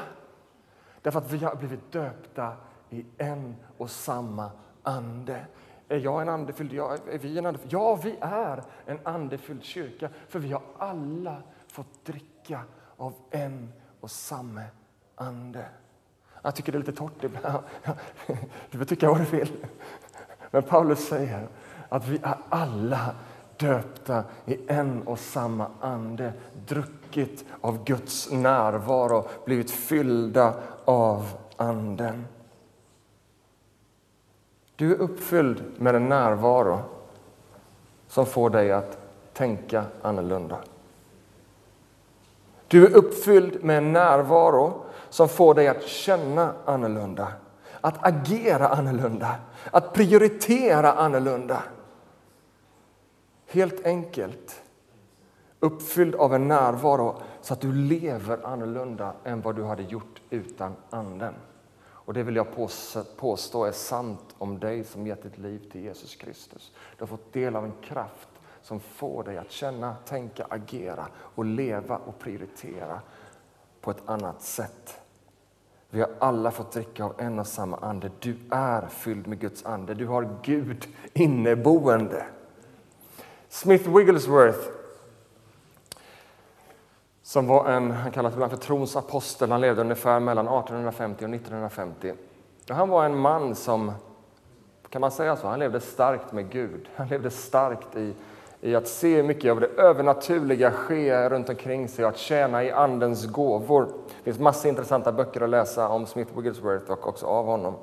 Därför 1.02 1.18
att 1.18 1.32
vi 1.32 1.38
har 1.38 1.56
blivit 1.56 1.92
döpta 1.92 2.52
i 2.90 3.06
en 3.18 3.56
och 3.78 3.90
samma 3.90 4.50
ande. 4.82 5.46
Är 5.88 5.98
jag 5.98 6.22
en 6.22 6.28
andefylld? 6.28 6.72
Ja, 6.72 6.96
är 7.10 7.18
vi 7.18 7.38
en 7.38 7.46
andefylld? 7.46 7.72
Ja, 7.72 7.94
vi 7.94 8.16
är 8.20 8.62
en 8.86 8.98
andefylld 9.02 9.64
kyrka, 9.64 10.08
för 10.28 10.38
vi 10.38 10.52
har 10.52 10.62
alla 10.78 11.42
fått 11.68 12.04
dricka 12.04 12.60
av 12.96 13.14
en 13.30 13.72
och 14.00 14.10
samma 14.10 14.62
ande. 15.14 15.64
Jag 16.42 16.54
tycker 16.54 16.72
det 16.72 16.78
är 16.78 16.80
lite 16.80 16.92
torrt 16.92 17.24
ibland. 17.24 17.64
Du 18.70 18.78
får 18.78 18.84
tycka 18.84 19.08
vad 19.08 19.18
du 19.18 19.24
vill. 19.24 19.66
Men 20.50 20.62
Paulus 20.62 21.08
säger 21.08 21.48
att 21.88 22.08
vi 22.08 22.20
är 22.22 22.36
alla 22.48 23.14
döpta 23.56 24.24
i 24.46 24.58
en 24.66 25.02
och 25.02 25.18
samma 25.18 25.66
ande, 25.80 26.32
druckit 26.66 27.44
av 27.60 27.84
Guds 27.84 28.30
närvaro, 28.30 29.28
blivit 29.44 29.70
fyllda 29.70 30.54
av 30.84 31.28
Anden. 31.56 32.26
Du 34.76 34.92
är 34.92 34.98
uppfylld 34.98 35.62
med 35.76 35.94
en 35.94 36.08
närvaro 36.08 36.80
som 38.08 38.26
får 38.26 38.50
dig 38.50 38.72
att 38.72 38.98
tänka 39.32 39.84
annorlunda. 40.02 40.58
Du 42.68 42.86
är 42.86 42.96
uppfylld 42.96 43.64
med 43.64 43.78
en 43.78 43.92
närvaro 43.92 44.82
som 45.10 45.28
får 45.28 45.54
dig 45.54 45.68
att 45.68 45.82
känna 45.82 46.52
annorlunda, 46.64 47.28
att 47.80 48.06
agera 48.06 48.68
annorlunda, 48.68 49.36
att 49.70 49.92
prioritera 49.92 50.92
annorlunda. 50.92 51.62
Helt 53.46 53.86
enkelt 53.86 54.62
uppfylld 55.60 56.14
av 56.14 56.34
en 56.34 56.48
närvaro 56.48 57.22
så 57.40 57.52
att 57.52 57.60
du 57.60 57.72
lever 57.72 58.46
annorlunda 58.46 59.14
än 59.24 59.40
vad 59.40 59.56
du 59.56 59.64
hade 59.64 59.82
gjort 59.82 60.22
utan 60.30 60.76
Anden. 60.90 61.34
Och 62.08 62.14
Det 62.14 62.22
vill 62.22 62.36
jag 62.36 62.46
påstå 63.16 63.64
är 63.64 63.72
sant 63.72 64.34
om 64.38 64.58
dig 64.58 64.84
som 64.84 65.06
gett 65.06 65.22
ditt 65.22 65.38
liv 65.38 65.70
till 65.72 65.80
Jesus 65.84 66.16
Kristus. 66.16 66.72
Du 66.96 67.02
har 67.02 67.06
fått 67.06 67.32
del 67.32 67.56
av 67.56 67.64
en 67.64 67.72
kraft 67.82 68.28
som 68.62 68.80
får 68.80 69.24
dig 69.24 69.38
att 69.38 69.50
känna, 69.50 69.96
tänka, 70.04 70.46
agera 70.50 71.06
och 71.16 71.44
leva 71.44 71.96
och 71.96 72.18
prioritera 72.18 73.00
på 73.80 73.90
ett 73.90 74.02
annat 74.08 74.42
sätt. 74.42 75.00
Vi 75.90 76.00
har 76.00 76.10
alla 76.18 76.50
fått 76.50 76.72
dricka 76.72 77.04
av 77.04 77.14
en 77.18 77.38
och 77.38 77.46
samma 77.46 77.76
ande. 77.76 78.10
Du 78.20 78.36
är 78.50 78.86
fylld 78.86 79.26
med 79.26 79.38
Guds 79.40 79.66
ande. 79.66 79.94
Du 79.94 80.06
har 80.06 80.38
Gud 80.42 80.88
inneboende. 81.12 82.26
Smith 83.48 83.96
Wigglesworth, 83.96 84.68
som 87.22 87.46
var 87.46 87.68
en, 87.68 87.90
han 87.90 88.10
kallas 88.10 88.32
ibland 88.32 88.52
för 88.52 88.58
trons 88.58 88.96
apostel, 88.96 89.50
han 89.50 89.60
levde 89.60 89.80
ungefär 89.80 90.20
mellan 90.20 90.48
1850 90.48 91.24
och 91.24 91.34
1950. 91.34 92.12
Han 92.68 92.88
var 92.88 93.04
en 93.04 93.18
man 93.18 93.54
som, 93.54 93.92
kan 94.88 95.00
man 95.00 95.10
säga 95.10 95.36
så, 95.36 95.48
han 95.48 95.58
levde 95.58 95.80
starkt 95.80 96.32
med 96.32 96.50
Gud. 96.50 96.88
Han 96.96 97.08
levde 97.08 97.30
starkt 97.30 97.96
i 97.96 98.14
i 98.60 98.74
att 98.74 98.88
se 98.88 99.22
mycket 99.22 99.50
av 99.50 99.60
det 99.60 99.66
övernaturliga 99.66 100.70
ske 100.70 101.28
runt 101.28 101.48
omkring 101.48 101.88
sig 101.88 102.04
och 102.04 102.10
att 102.10 102.16
tjäna 102.16 102.64
i 102.64 102.70
Andens 102.70 103.26
gåvor. 103.26 103.88
Det 104.06 104.24
finns 104.24 104.38
massor 104.38 104.68
intressanta 104.68 105.12
böcker 105.12 105.40
att 105.40 105.50
läsa 105.50 105.88
om 105.88 106.06
Smith 106.06 106.36
Wigglesworth 106.36 106.90
och 106.90 107.08
också 107.08 107.26
av 107.26 107.46
honom. 107.46 107.74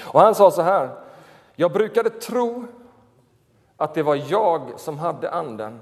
Och 0.00 0.20
han 0.20 0.34
sa 0.34 0.50
så 0.50 0.62
här. 0.62 0.90
Jag 1.54 1.72
brukade 1.72 2.10
tro 2.10 2.64
att 3.76 3.94
det 3.94 4.02
var 4.02 4.20
jag 4.30 4.60
som 4.76 4.98
hade 4.98 5.30
Anden 5.30 5.80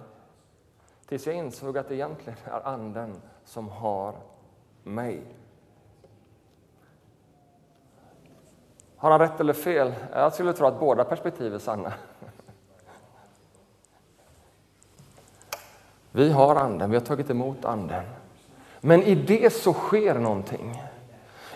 tills 1.09 1.27
jag 1.27 1.37
insåg 1.37 1.79
att 1.79 1.89
det 1.89 1.95
egentligen 1.95 2.39
är 2.45 2.67
Anden 2.67 3.21
som 3.45 3.69
har 3.69 4.15
mig. 4.83 5.23
Har 8.97 9.11
han 9.11 9.21
rätt 9.21 9.41
eller 9.41 9.53
fel? 9.53 9.95
Jag 10.13 10.33
skulle 10.33 10.53
tro 10.53 10.67
att 10.67 10.81
båda 10.81 11.05
perspektiv 11.05 11.55
är 11.55 11.59
sanna. 11.59 11.93
Vi 16.17 16.31
har 16.31 16.57
Anden, 16.57 16.91
vi 16.91 16.97
har 16.97 17.05
tagit 17.05 17.31
emot 17.31 17.65
Anden. 17.65 18.03
Men 18.81 19.03
i 19.03 19.15
det 19.15 19.53
så 19.53 19.73
sker 19.73 20.15
någonting. 20.15 20.83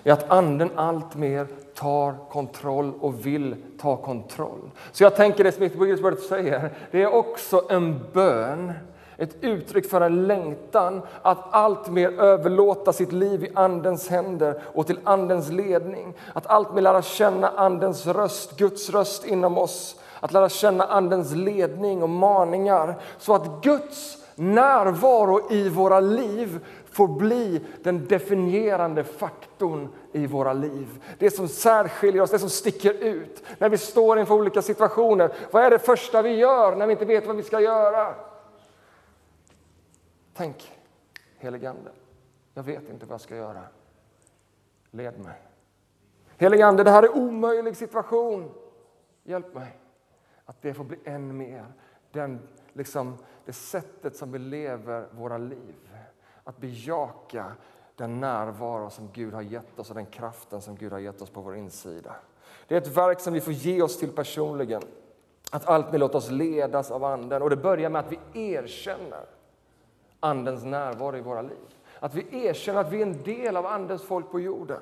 I 0.04 0.10
att 0.10 0.30
Anden 0.30 0.70
alltmer 0.74 1.46
tar 1.74 2.14
kontroll 2.30 2.92
och 3.00 3.26
vill 3.26 3.56
ta 3.80 3.96
kontroll. 3.96 4.70
Så 4.92 5.02
jag 5.02 5.16
tänker 5.16 5.44
det 5.44 5.52
Smith 5.52 5.80
Wigglesworth 5.80 6.22
säger, 6.22 6.70
det 6.90 7.02
är 7.02 7.14
också 7.14 7.62
en 7.70 8.00
bön 8.12 8.72
ett 9.16 9.36
uttryck 9.40 9.90
för 9.90 10.00
en 10.00 10.26
längtan 10.26 11.02
att 11.22 11.54
alltmer 11.54 12.08
överlåta 12.08 12.92
sitt 12.92 13.12
liv 13.12 13.44
i 13.44 13.50
Andens 13.54 14.08
händer 14.08 14.62
och 14.74 14.86
till 14.86 14.98
Andens 15.04 15.50
ledning. 15.50 16.14
Att 16.32 16.46
alltmer 16.46 16.82
lära 16.82 17.02
känna 17.02 17.48
Andens 17.48 18.06
röst, 18.06 18.56
Guds 18.56 18.90
röst 18.90 19.26
inom 19.26 19.58
oss. 19.58 19.96
Att 20.20 20.32
lära 20.32 20.48
känna 20.48 20.84
Andens 20.84 21.34
ledning 21.34 22.02
och 22.02 22.08
maningar 22.08 22.94
så 23.18 23.34
att 23.34 23.62
Guds 23.62 24.20
närvaro 24.40 25.52
i 25.52 25.68
våra 25.68 26.00
liv 26.00 26.66
får 26.84 27.08
bli 27.08 27.60
den 27.82 28.06
definierande 28.06 29.04
faktorn 29.04 29.88
i 30.12 30.26
våra 30.26 30.52
liv. 30.52 31.04
Det 31.18 31.30
som 31.30 31.48
särskiljer 31.48 32.22
oss, 32.22 32.30
det 32.30 32.38
som 32.38 32.50
sticker 32.50 32.94
ut. 32.94 33.42
När 33.58 33.68
vi 33.68 33.78
står 33.78 34.18
inför 34.18 34.34
olika 34.34 34.62
situationer, 34.62 35.34
vad 35.50 35.64
är 35.64 35.70
det 35.70 35.78
första 35.78 36.22
vi 36.22 36.30
gör 36.30 36.76
när 36.76 36.86
vi 36.86 36.92
inte 36.92 37.04
vet 37.04 37.26
vad 37.26 37.36
vi 37.36 37.42
ska 37.42 37.60
göra? 37.60 38.14
Tänk, 40.34 40.72
heligande, 41.38 41.90
jag 42.54 42.62
vet 42.62 42.90
inte 42.90 43.06
vad 43.06 43.14
jag 43.14 43.20
ska 43.20 43.36
göra. 43.36 43.62
Led 44.90 45.18
mig. 45.18 45.38
Heligande, 46.36 46.84
det 46.84 46.90
här 46.90 47.02
är 47.02 47.08
en 47.08 47.14
omöjlig 47.14 47.76
situation. 47.76 48.50
Hjälp 49.24 49.54
mig 49.54 49.80
att 50.44 50.62
det 50.62 50.74
får 50.74 50.84
bli 50.84 50.98
än 51.04 51.36
mer 51.36 51.66
den 52.12 52.40
liksom, 52.72 53.16
det 53.44 53.52
sättet 53.52 54.16
som 54.16 54.32
vi 54.32 54.38
lever 54.38 55.08
våra 55.12 55.38
liv. 55.38 55.96
Att 56.44 56.58
bejaka 56.58 57.52
den 57.96 58.20
närvaro 58.20 58.90
som 58.90 59.08
Gud 59.12 59.34
har 59.34 59.42
gett 59.42 59.78
oss 59.78 59.88
och 59.88 59.94
den 59.96 60.06
kraften 60.06 60.60
som 60.60 60.76
Gud 60.76 60.92
har 60.92 60.98
gett 60.98 61.22
oss 61.22 61.30
på 61.30 61.40
vår 61.40 61.56
insida. 61.56 62.16
Det 62.68 62.74
är 62.74 62.80
ett 62.80 62.96
verk 62.96 63.20
som 63.20 63.32
vi 63.32 63.40
får 63.40 63.52
ge 63.52 63.82
oss 63.82 63.98
till 63.98 64.12
personligen. 64.12 64.82
Att 65.50 65.66
alltmer 65.66 65.98
låta 65.98 66.18
oss 66.18 66.30
ledas 66.30 66.90
av 66.90 67.04
Anden. 67.04 67.42
Och 67.42 67.50
det 67.50 67.56
börjar 67.56 67.90
med 67.90 68.00
att 68.00 68.12
vi 68.12 68.52
erkänner 68.52 69.24
Andens 70.20 70.64
närvaro 70.64 71.16
i 71.16 71.20
våra 71.20 71.42
liv. 71.42 71.76
Att 71.98 72.14
vi 72.14 72.46
erkänner 72.46 72.80
att 72.80 72.92
vi 72.92 72.98
är 72.98 73.06
en 73.06 73.22
del 73.22 73.56
av 73.56 73.66
Andens 73.66 74.02
folk 74.02 74.30
på 74.30 74.40
jorden. 74.40 74.80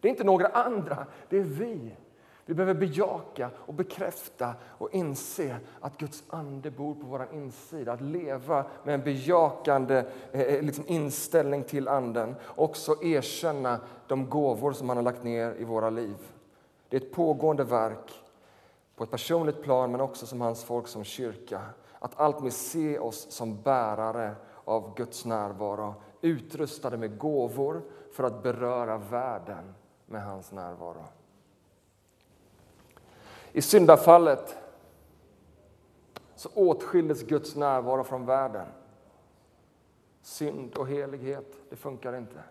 Det 0.00 0.08
är 0.08 0.10
inte 0.10 0.24
några 0.24 0.48
andra, 0.48 1.06
det 1.28 1.38
är 1.38 1.42
vi. 1.42 1.96
Vi 2.46 2.54
behöver 2.54 2.80
bejaka 2.80 3.50
och 3.56 3.74
bekräfta 3.74 4.54
och 4.62 4.94
inse 4.94 5.56
att 5.80 5.98
Guds 5.98 6.24
ande 6.28 6.70
bor 6.70 6.94
på 6.94 7.06
vår 7.06 7.28
insida. 7.32 7.92
Att 7.92 8.00
leva 8.00 8.64
med 8.84 8.94
en 8.94 9.02
bejakande 9.02 10.04
eh, 10.32 10.40
eh, 10.40 10.62
liksom 10.62 10.84
inställning 10.86 11.64
till 11.64 11.88
anden. 11.88 12.34
Också 12.46 13.02
erkänna 13.02 13.80
de 14.06 14.30
gåvor 14.30 14.72
som 14.72 14.88
han 14.88 14.98
har 14.98 15.04
lagt 15.04 15.24
ner 15.24 15.54
i 15.58 15.64
våra 15.64 15.90
liv. 15.90 16.16
Det 16.88 16.96
är 16.96 17.00
ett 17.00 17.12
pågående 17.12 17.64
verk 17.64 18.12
på 18.96 19.04
ett 19.04 19.10
personligt 19.10 19.62
plan 19.62 19.92
men 19.92 20.00
också 20.00 20.26
som 20.26 20.40
hans 20.40 20.64
folk 20.64 20.88
som 20.88 21.04
kyrka. 21.04 21.60
Att 21.98 22.20
alltmer 22.20 22.50
se 22.50 22.98
oss 22.98 23.26
som 23.30 23.62
bärare 23.62 24.34
av 24.64 24.94
Guds 24.96 25.24
närvaro 25.24 25.94
utrustade 26.20 26.96
med 26.96 27.18
gåvor 27.18 27.82
för 28.12 28.24
att 28.24 28.42
beröra 28.42 28.98
världen 28.98 29.74
med 30.06 30.24
hans 30.24 30.52
närvaro. 30.52 31.04
I 33.56 33.62
syndafallet 33.62 34.56
så 36.34 36.48
åtskildes 36.54 37.22
Guds 37.22 37.56
närvaro 37.56 38.04
från 38.04 38.26
världen. 38.26 38.66
Synd 40.22 40.74
och 40.74 40.88
helighet, 40.88 41.46
det 41.70 41.76
funkar 41.76 42.16
inte. 42.16 42.42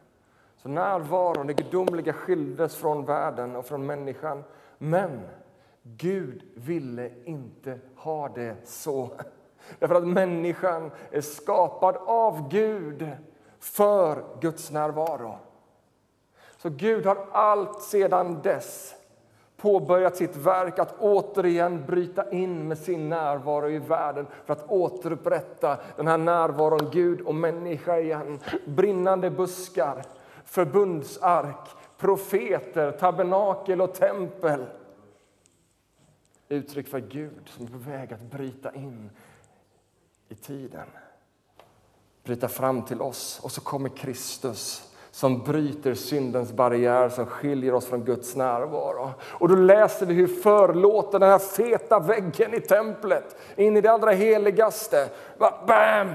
Så 0.58 0.70
närvaron, 0.70 1.48
det 1.48 1.54
gudomliga, 1.54 2.14
skildes 2.14 2.76
från 2.76 3.06
världen 3.06 3.56
och 3.56 3.66
från 3.66 3.86
människan. 3.86 4.44
Men 4.78 5.22
Gud 5.82 6.44
ville 6.56 7.12
inte 7.26 7.80
ha 7.96 8.30
det 8.30 8.56
så. 8.66 9.10
Därför 9.80 9.96
att 9.96 10.08
människan 10.08 10.92
är 11.12 11.22
skapad 11.22 11.96
av 11.98 12.50
Gud 12.50 13.10
för 13.60 14.24
Guds 14.42 14.72
närvaro. 14.72 15.38
Så 16.58 16.70
Gud 16.70 17.06
har 17.06 17.28
allt 17.32 17.82
sedan 17.82 18.42
dess 18.42 18.96
påbörjat 19.64 20.16
sitt 20.16 20.36
verk 20.36 20.80
att 20.80 21.00
återigen 21.00 21.86
bryta 21.86 22.32
in 22.32 22.68
med 22.68 22.78
sin 22.78 23.10
närvaro 23.10 23.70
i 23.70 23.80
världen 23.80 24.28
för 24.46 24.54
att 24.54 24.70
återupprätta 24.70 25.78
den 25.96 26.08
här 26.08 26.18
närvaron 26.18 26.90
Gud 26.92 27.22
och 27.22 27.36
människa 27.36 28.00
igen. 28.00 28.40
Brinnande 28.66 29.30
buskar, 29.30 30.04
förbundsark, 30.46 31.70
profeter, 31.98 32.92
tabernakel 32.92 33.82
och 33.82 33.94
tempel. 33.94 34.66
Uttryck 36.50 36.88
för 36.88 37.00
Gud 37.00 37.50
som 37.50 37.66
är 37.66 37.70
på 37.70 37.78
väg 37.78 38.14
att 38.14 38.22
bryta 38.22 38.76
in 38.76 39.10
i 40.30 40.36
tiden. 40.36 40.88
Bryta 42.24 42.48
fram 42.48 42.82
till 42.82 43.02
oss. 43.02 43.40
Och 43.44 43.52
så 43.52 43.62
kommer 43.62 43.90
Kristus 43.90 44.93
som 45.14 45.44
bryter 45.44 45.94
syndens 45.94 46.52
barriär 46.52 47.10
som 47.10 47.26
skiljer 47.26 47.74
oss 47.74 47.86
från 47.86 48.04
Guds 48.04 48.36
närvaro. 48.36 49.12
Och 49.22 49.50
då 49.50 49.56
läser 49.56 50.06
vi 50.06 50.14
hur 50.14 50.28
förlåten, 50.28 51.22
den 51.22 51.30
här 51.30 51.40
feta 51.40 52.00
väggen 52.00 52.54
i 52.54 52.60
templet 52.60 53.36
in 53.56 53.78
i 53.78 53.82
det 53.82 53.92
allra 53.92 54.12
heligaste. 54.12 55.10
Bam! 55.38 56.08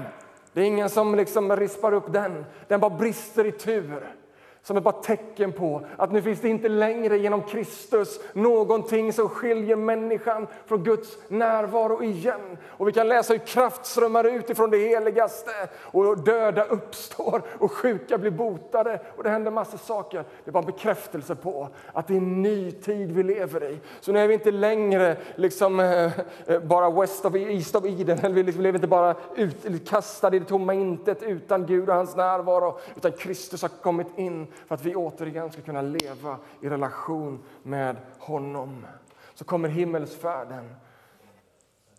Det 0.53 0.61
är 0.61 0.65
ingen 0.65 0.89
som 0.89 1.15
liksom 1.15 1.55
rispar 1.55 1.93
upp 1.93 2.13
den. 2.13 2.45
Den 2.67 2.79
bara 2.79 2.89
brister 2.89 3.45
i 3.45 3.51
tur 3.51 4.15
som 4.63 4.77
är 4.77 4.81
bara 4.81 5.01
tecken 5.01 5.51
på 5.51 5.85
att 5.97 6.11
nu 6.11 6.21
finns 6.21 6.41
det 6.41 6.49
inte 6.49 6.69
längre 6.69 7.17
genom 7.17 7.41
Kristus 7.41 8.19
någonting 8.33 9.13
som 9.13 9.29
skiljer 9.29 9.75
människan 9.75 10.47
från 10.65 10.83
Guds 10.83 11.17
närvaro 11.27 12.03
igen. 12.03 12.57
Och 12.67 12.87
vi 12.87 12.91
kan 12.91 13.07
läsa 13.07 13.33
hur 13.33 13.39
kraft 13.39 13.85
strömmar 13.85 14.23
ut 14.23 14.49
ifrån 14.49 14.69
det 14.69 14.77
heligaste 14.77 15.51
och 15.81 16.17
döda 16.17 16.63
uppstår 16.63 17.41
och 17.59 17.71
sjuka 17.71 18.17
blir 18.17 18.31
botade 18.31 18.99
och 19.17 19.23
det 19.23 19.29
händer 19.29 19.51
massor 19.51 19.77
saker. 19.77 20.23
Det 20.43 20.49
är 20.49 20.51
bara 20.51 20.63
en 20.63 20.71
bekräftelse 20.71 21.35
på 21.35 21.69
att 21.93 22.07
det 22.07 22.13
är 22.13 22.17
en 22.17 22.41
ny 22.41 22.71
tid 22.71 23.11
vi 23.11 23.23
lever 23.23 23.63
i. 23.63 23.79
Så 23.99 24.11
nu 24.11 24.19
är 24.19 24.27
vi 24.27 24.33
inte 24.33 24.51
längre 24.51 25.17
liksom, 25.35 25.79
eh, 25.79 26.19
eh, 26.45 26.59
bara 26.63 26.89
west 26.89 27.25
of, 27.25 27.35
e- 27.35 27.53
east 27.53 27.75
of 27.75 27.85
Eden, 27.85 28.19
eller 28.19 28.35
vi 28.35 28.43
liksom 28.43 28.63
lever 28.63 28.77
inte 28.77 28.87
bara 28.87 29.15
utkastade 29.63 30.37
i 30.37 30.39
det 30.39 30.45
tomma 30.45 30.73
intet 30.73 31.23
utan 31.23 31.65
Gud 31.65 31.89
och 31.89 31.95
hans 31.95 32.15
närvaro, 32.15 32.79
utan 32.95 33.11
Kristus 33.11 33.61
har 33.61 33.69
kommit 33.69 34.07
in 34.17 34.47
för 34.67 34.75
att 34.75 34.85
vi 34.85 34.95
återigen 34.95 35.51
ska 35.51 35.61
kunna 35.61 35.81
leva 35.81 36.37
i 36.61 36.69
relation 36.69 37.43
med 37.63 37.95
honom. 38.19 38.85
Så 39.33 39.45
kommer 39.45 39.69
himmelsfärden 39.69 40.75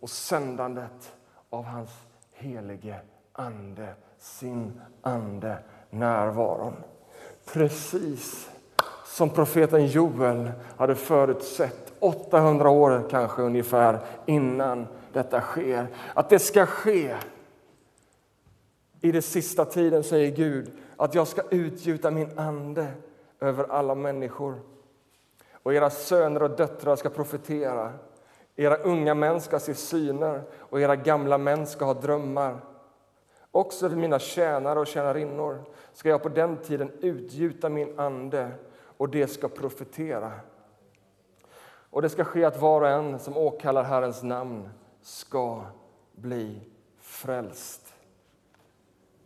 och 0.00 0.10
sändandet 0.10 1.12
av 1.50 1.64
hans 1.64 1.90
helige 2.32 3.00
Ande, 3.32 3.94
sin 4.18 4.80
Ande, 5.02 5.58
närvaron. 5.90 6.74
Precis 7.52 8.50
som 9.04 9.30
profeten 9.30 9.86
Joel 9.86 10.52
hade 10.76 10.94
förutsett 10.94 11.92
800 11.98 12.70
år 12.70 13.08
kanske 13.10 13.42
ungefär 13.42 13.98
innan 14.26 14.86
detta 15.12 15.40
sker. 15.40 15.86
Att 16.14 16.28
det 16.28 16.38
ska 16.38 16.66
ske 16.66 17.16
i 19.00 19.12
den 19.12 19.22
sista 19.22 19.64
tiden, 19.64 20.04
säger 20.04 20.30
Gud, 20.30 20.72
att 20.96 21.14
jag 21.14 21.28
ska 21.28 21.42
utgjuta 21.50 22.10
min 22.10 22.38
ande 22.38 22.86
över 23.40 23.64
alla 23.64 23.94
människor. 23.94 24.60
Och 25.52 25.74
era 25.74 25.90
söner 25.90 26.42
och 26.42 26.50
döttrar 26.50 26.96
ska 26.96 27.08
profetera. 27.08 27.92
Era 28.56 28.76
unga 28.76 29.14
män 29.14 29.40
ska 29.40 29.58
se 29.58 29.74
syner 29.74 30.42
och 30.58 30.80
era 30.80 30.96
gamla 30.96 31.38
män 31.38 31.66
ska 31.66 31.84
ha 31.84 31.94
drömmar. 31.94 32.60
Också 33.50 33.88
för 33.88 33.96
mina 33.96 34.18
tjänare 34.18 34.80
och 34.80 34.86
tjänarinnor 34.86 35.64
ska 35.92 36.08
jag 36.08 36.22
på 36.22 36.28
den 36.28 36.56
tiden 36.56 36.90
utgjuta 37.00 37.68
min 37.68 37.98
ande 37.98 38.50
och 38.96 39.08
det 39.08 39.26
ska 39.26 39.48
profetera. 39.48 40.32
Och 41.90 42.02
det 42.02 42.08
ska 42.08 42.24
ske 42.24 42.44
att 42.44 42.60
var 42.60 42.80
och 42.80 42.88
en 42.88 43.18
som 43.18 43.36
åkallar 43.36 43.82
Herrens 43.82 44.22
namn 44.22 44.68
ska 45.02 45.64
bli 46.12 46.60
frälst. 46.98 47.89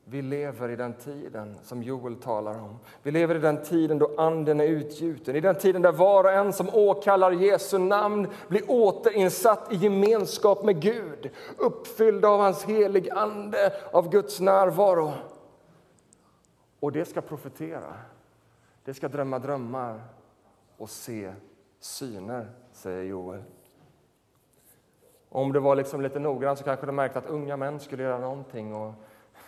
Vi 0.06 0.22
lever 0.22 0.68
i 0.68 0.76
den 0.76 0.94
tiden 0.94 1.56
som 1.62 1.82
Joel 1.82 2.16
talar 2.16 2.60
om. 2.60 2.78
Vi 3.02 3.10
lever 3.10 3.34
i 3.34 3.38
den 3.38 3.62
tiden 3.62 3.98
då 3.98 4.10
Anden 4.18 4.60
är 4.60 4.64
utgjuten, 4.64 5.36
i 5.36 5.40
den 5.40 5.54
tiden 5.54 5.82
där 5.82 5.92
var 5.92 6.24
och 6.24 6.32
en 6.32 6.52
som 6.52 6.68
åkallar 6.72 7.30
Jesu 7.30 7.78
namn 7.78 8.28
blir 8.48 8.70
återinsatt 8.70 9.72
i 9.72 9.76
gemenskap 9.76 10.64
med 10.64 10.80
Gud, 10.80 11.30
uppfylld 11.58 12.24
av 12.24 12.40
hans 12.40 12.64
helig 12.64 13.10
Ande, 13.10 13.72
av 13.92 14.10
Guds 14.10 14.40
närvaro. 14.40 15.12
Och 16.80 16.92
det 16.92 17.04
ska 17.04 17.20
profetera, 17.20 17.94
det 18.84 18.94
ska 18.94 19.08
drömma 19.08 19.38
drömmar 19.38 20.00
och 20.76 20.90
se 20.90 21.32
syner, 21.80 22.50
säger 22.72 23.02
Joel. 23.02 23.42
Om 25.28 25.52
du 25.52 25.60
var 25.60 25.76
liksom 25.76 26.00
lite 26.00 26.18
noggrann 26.18 26.56
så 26.56 26.64
kanske 26.64 26.86
du 26.86 26.92
märkte 26.92 27.18
att 27.18 27.26
unga 27.26 27.56
män 27.56 27.80
skulle 27.80 28.02
göra 28.02 28.18
någonting 28.18 28.74
och 28.74 28.92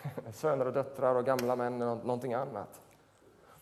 söner 0.33 0.67
och 0.67 0.73
döttrar 0.73 1.15
och 1.15 1.25
gamla 1.25 1.55
män 1.55 1.81
eller 1.81 1.95
någonting 1.95 2.33
annat. 2.33 2.81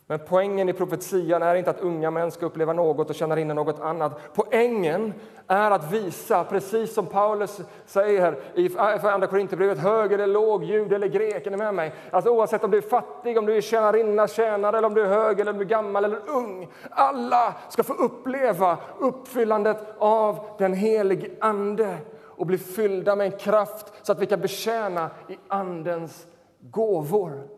Men 0.08 0.18
poängen 0.28 0.68
i 0.68 0.72
profetian 0.72 1.42
är 1.42 1.54
inte 1.54 1.70
att 1.70 1.80
unga 1.80 2.10
män 2.10 2.30
ska 2.30 2.46
uppleva 2.46 2.72
något 2.72 3.10
och 3.10 3.16
känna 3.16 3.40
in 3.40 3.48
något 3.48 3.80
annat. 3.80 4.20
Poängen 4.34 5.14
är 5.46 5.70
att 5.70 5.92
visa, 5.92 6.44
precis 6.44 6.94
som 6.94 7.06
Paulus 7.06 7.60
säger 7.86 8.38
i 8.54 8.76
äh, 8.76 9.04
Andra 9.04 9.26
Korinthierbrevet, 9.26 9.78
hög 9.78 10.12
eller 10.12 10.26
låg, 10.26 10.64
jud 10.64 10.92
eller 10.92 11.06
grek. 11.06 11.46
Är 11.46 11.50
ni 11.50 11.56
med 11.56 11.74
mig? 11.74 11.92
Alltså 12.10 12.30
oavsett 12.30 12.64
om 12.64 12.70
du 12.70 12.78
är 12.78 12.82
fattig, 12.82 13.38
om 13.38 13.46
du 13.46 13.56
är 13.56 13.60
tjänarinna, 13.60 14.28
tjänare, 14.28 14.78
eller 14.78 14.88
om 14.88 14.94
du 14.94 15.02
är 15.02 15.08
hög 15.08 15.40
eller 15.40 15.52
om 15.52 15.58
du 15.58 15.64
är 15.64 15.68
gammal 15.68 16.04
eller 16.04 16.20
ung. 16.26 16.68
Alla 16.90 17.54
ska 17.68 17.82
få 17.82 17.92
uppleva 17.92 18.78
uppfyllandet 18.98 19.94
av 19.98 20.46
den 20.58 20.72
helige 20.74 21.30
Ande 21.40 21.98
och 22.36 22.46
bli 22.46 22.58
fyllda 22.58 23.16
med 23.16 23.32
en 23.32 23.38
kraft 23.38 23.92
så 24.02 24.12
att 24.12 24.18
vi 24.18 24.26
kan 24.26 24.40
betjäna 24.40 25.10
i 25.28 25.38
Andens 25.48 26.26
gåvor. 26.60 27.48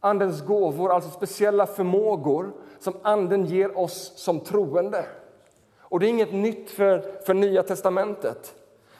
Andens 0.00 0.42
gåvor, 0.42 0.92
alltså 0.92 1.10
speciella 1.10 1.66
förmågor 1.66 2.52
som 2.78 2.94
Anden 3.02 3.46
ger 3.46 3.78
oss 3.78 4.12
som 4.16 4.40
troende. 4.40 5.04
Och 5.78 6.00
Det 6.00 6.06
är 6.06 6.10
inget 6.10 6.32
nytt 6.32 6.70
för, 6.70 7.22
för 7.26 7.34
Nya 7.34 7.62
testamentet. 7.62 8.54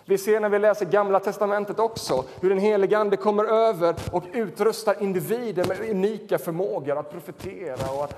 Vi 0.05 0.19
ser 0.19 0.41
när 0.41 0.49
vi 0.49 0.59
läser 0.59 0.87
Gamla 0.87 1.21
testamentet 1.21 1.79
också 1.79 2.25
hur 2.41 2.49
den 2.49 2.59
helige 2.59 2.99
Ande 2.99 3.17
kommer 3.17 3.45
över 3.45 3.95
och 4.13 4.25
utrustar 4.33 5.03
individer 5.03 5.65
med 5.65 5.91
unika 5.91 6.39
förmågor 6.39 6.99
att 6.99 7.11
profetera 7.11 7.93
och 7.93 8.05
att... 8.05 8.17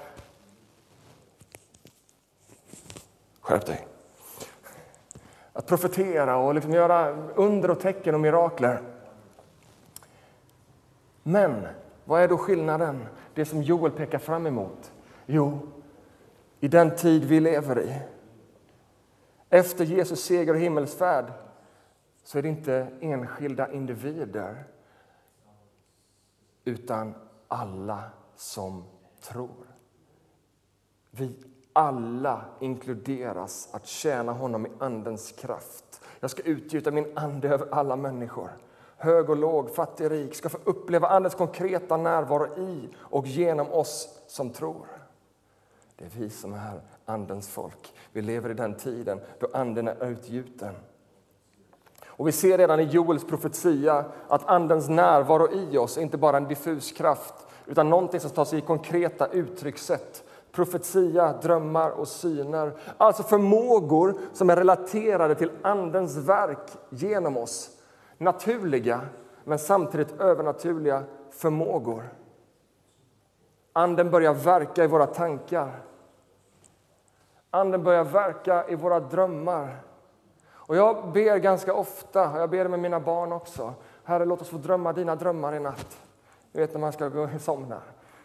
Skärp 3.41 3.67
dig! 3.67 3.87
Att 5.57 5.67
profetera 5.67 6.37
och 6.37 6.55
liksom 6.55 6.73
göra 6.73 7.11
under 7.35 7.71
och 7.71 7.81
tecken 7.81 8.15
och 8.15 8.21
mirakler. 8.21 8.83
Men 11.23 11.67
vad 12.05 12.23
är 12.23 12.29
då 12.29 12.39
skillnaden? 12.39 13.07
Det 13.35 13.45
som 13.45 13.63
Joel 13.63 13.93
pekar 13.93 14.19
fram 14.19 14.47
emot? 14.47 14.93
Jo, 15.27 15.59
i 16.61 16.69
den 16.69 16.97
tid 16.97 17.25
vi 17.25 17.41
lever 17.41 17.81
i, 17.81 18.01
efter 19.51 19.85
Jesus 19.85 20.25
seger 20.25 20.55
och 20.55 20.61
himmelsfärd, 20.61 21.33
så 22.25 22.39
är 22.39 22.43
det 22.43 22.49
inte 22.49 22.87
enskilda 23.01 23.73
individer 23.73 24.65
utan 26.65 27.15
alla 27.49 28.03
som 28.37 28.85
tror. 29.21 29.67
Vi 31.11 31.37
alla 31.75 32.45
inkluderas 32.61 33.69
att 33.73 33.87
tjäna 33.87 34.33
honom 34.33 34.67
i 34.67 34.71
Andens 34.79 35.33
kraft. 35.33 36.01
Jag 36.21 36.31
ska 36.31 36.43
utgjuta 36.43 36.91
min 36.91 37.19
ande 37.19 37.49
över 37.49 37.69
alla 37.71 37.97
människor 37.97 38.51
hög 39.05 39.31
och 39.31 39.37
låg, 39.37 39.75
fattig 39.75 40.07
och 40.07 40.13
rik 40.13 40.35
ska 40.35 40.49
få 40.49 40.59
uppleva 40.65 41.09
Andens 41.09 41.35
konkreta 41.35 41.97
närvaro 41.97 42.59
i 42.59 42.89
och 42.97 43.27
genom 43.27 43.73
oss 43.73 44.23
som 44.27 44.51
tror. 44.51 44.87
Det 45.97 46.05
är 46.05 46.11
vi 46.19 46.31
som 46.31 46.53
är 46.53 46.81
Andens 47.05 47.49
folk. 47.49 47.95
Vi 48.13 48.23
lever 48.23 48.51
i 48.51 48.55
den 48.55 48.75
tiden 48.75 49.21
då 49.41 49.49
Anden 49.53 49.89
är 49.89 50.07
utgjuten. 50.07 50.75
Och 52.07 52.29
vi 52.29 52.33
ser 52.33 52.59
redan 52.59 52.81
i 52.81 52.83
Joels 52.83 53.25
profetia 53.25 54.05
att 54.29 54.49
Andens 54.49 54.89
närvaro 54.89 55.53
i 55.53 55.79
oss 55.79 55.99
är 55.99 56.03
inte 56.03 56.19
bara 56.19 56.37
en 56.37 56.49
diffus 56.49 56.93
kraft 56.93 57.35
utan 57.67 57.91
någonting 57.91 58.21
som 58.21 58.31
tar 58.31 58.45
sig 58.45 58.59
i 58.59 58.63
konkreta 58.63 59.27
uttryckssätt. 59.27 60.25
Profetia, 60.55 61.33
drömmar 61.33 61.91
och 61.91 62.09
syner. 62.09 62.73
Alltså 62.97 63.23
förmågor 63.23 64.15
som 64.33 64.51
är 64.51 64.57
relaterade 64.57 65.35
till 65.35 65.51
Andens 65.63 66.17
verk 66.17 66.73
genom 66.89 67.37
oss 67.37 67.71
naturliga 68.19 69.01
men 69.45 69.59
samtidigt 69.59 70.21
övernaturliga 70.21 71.03
förmågor. 71.31 72.09
Anden 73.73 74.11
börjar 74.11 74.35
verka 74.35 74.85
i 74.85 74.87
våra 74.87 75.07
tankar. 75.07 75.83
Anden 77.51 77.85
börjar 77.85 78.05
verka 78.05 78.69
i 78.69 78.75
våra 78.75 79.01
drömmar. 79.01 79.77
Och 80.67 80.77
Jag 80.77 81.13
ber 81.13 81.37
ganska 81.37 81.75
ofta, 81.75 82.31
och 82.31 82.39
jag 82.39 82.51
ber 82.51 82.69
med 82.69 82.81
mina 82.81 83.01
barn 83.01 83.33
också. 83.33 83.75
Herre, 84.05 84.25
låt 84.25 84.41
oss 84.41 84.49
få 84.49 84.57
drömma 84.57 84.93
dina 84.93 85.17
drömmar 85.17 85.55
i 85.55 85.61
natt. 85.61 85.99
Du 86.53 86.61
vet 86.61 86.73
när 86.73 86.81
man 86.81 86.93
ska 86.93 87.09
gå 87.09 87.23
och 87.23 87.41
somna. 87.41 87.81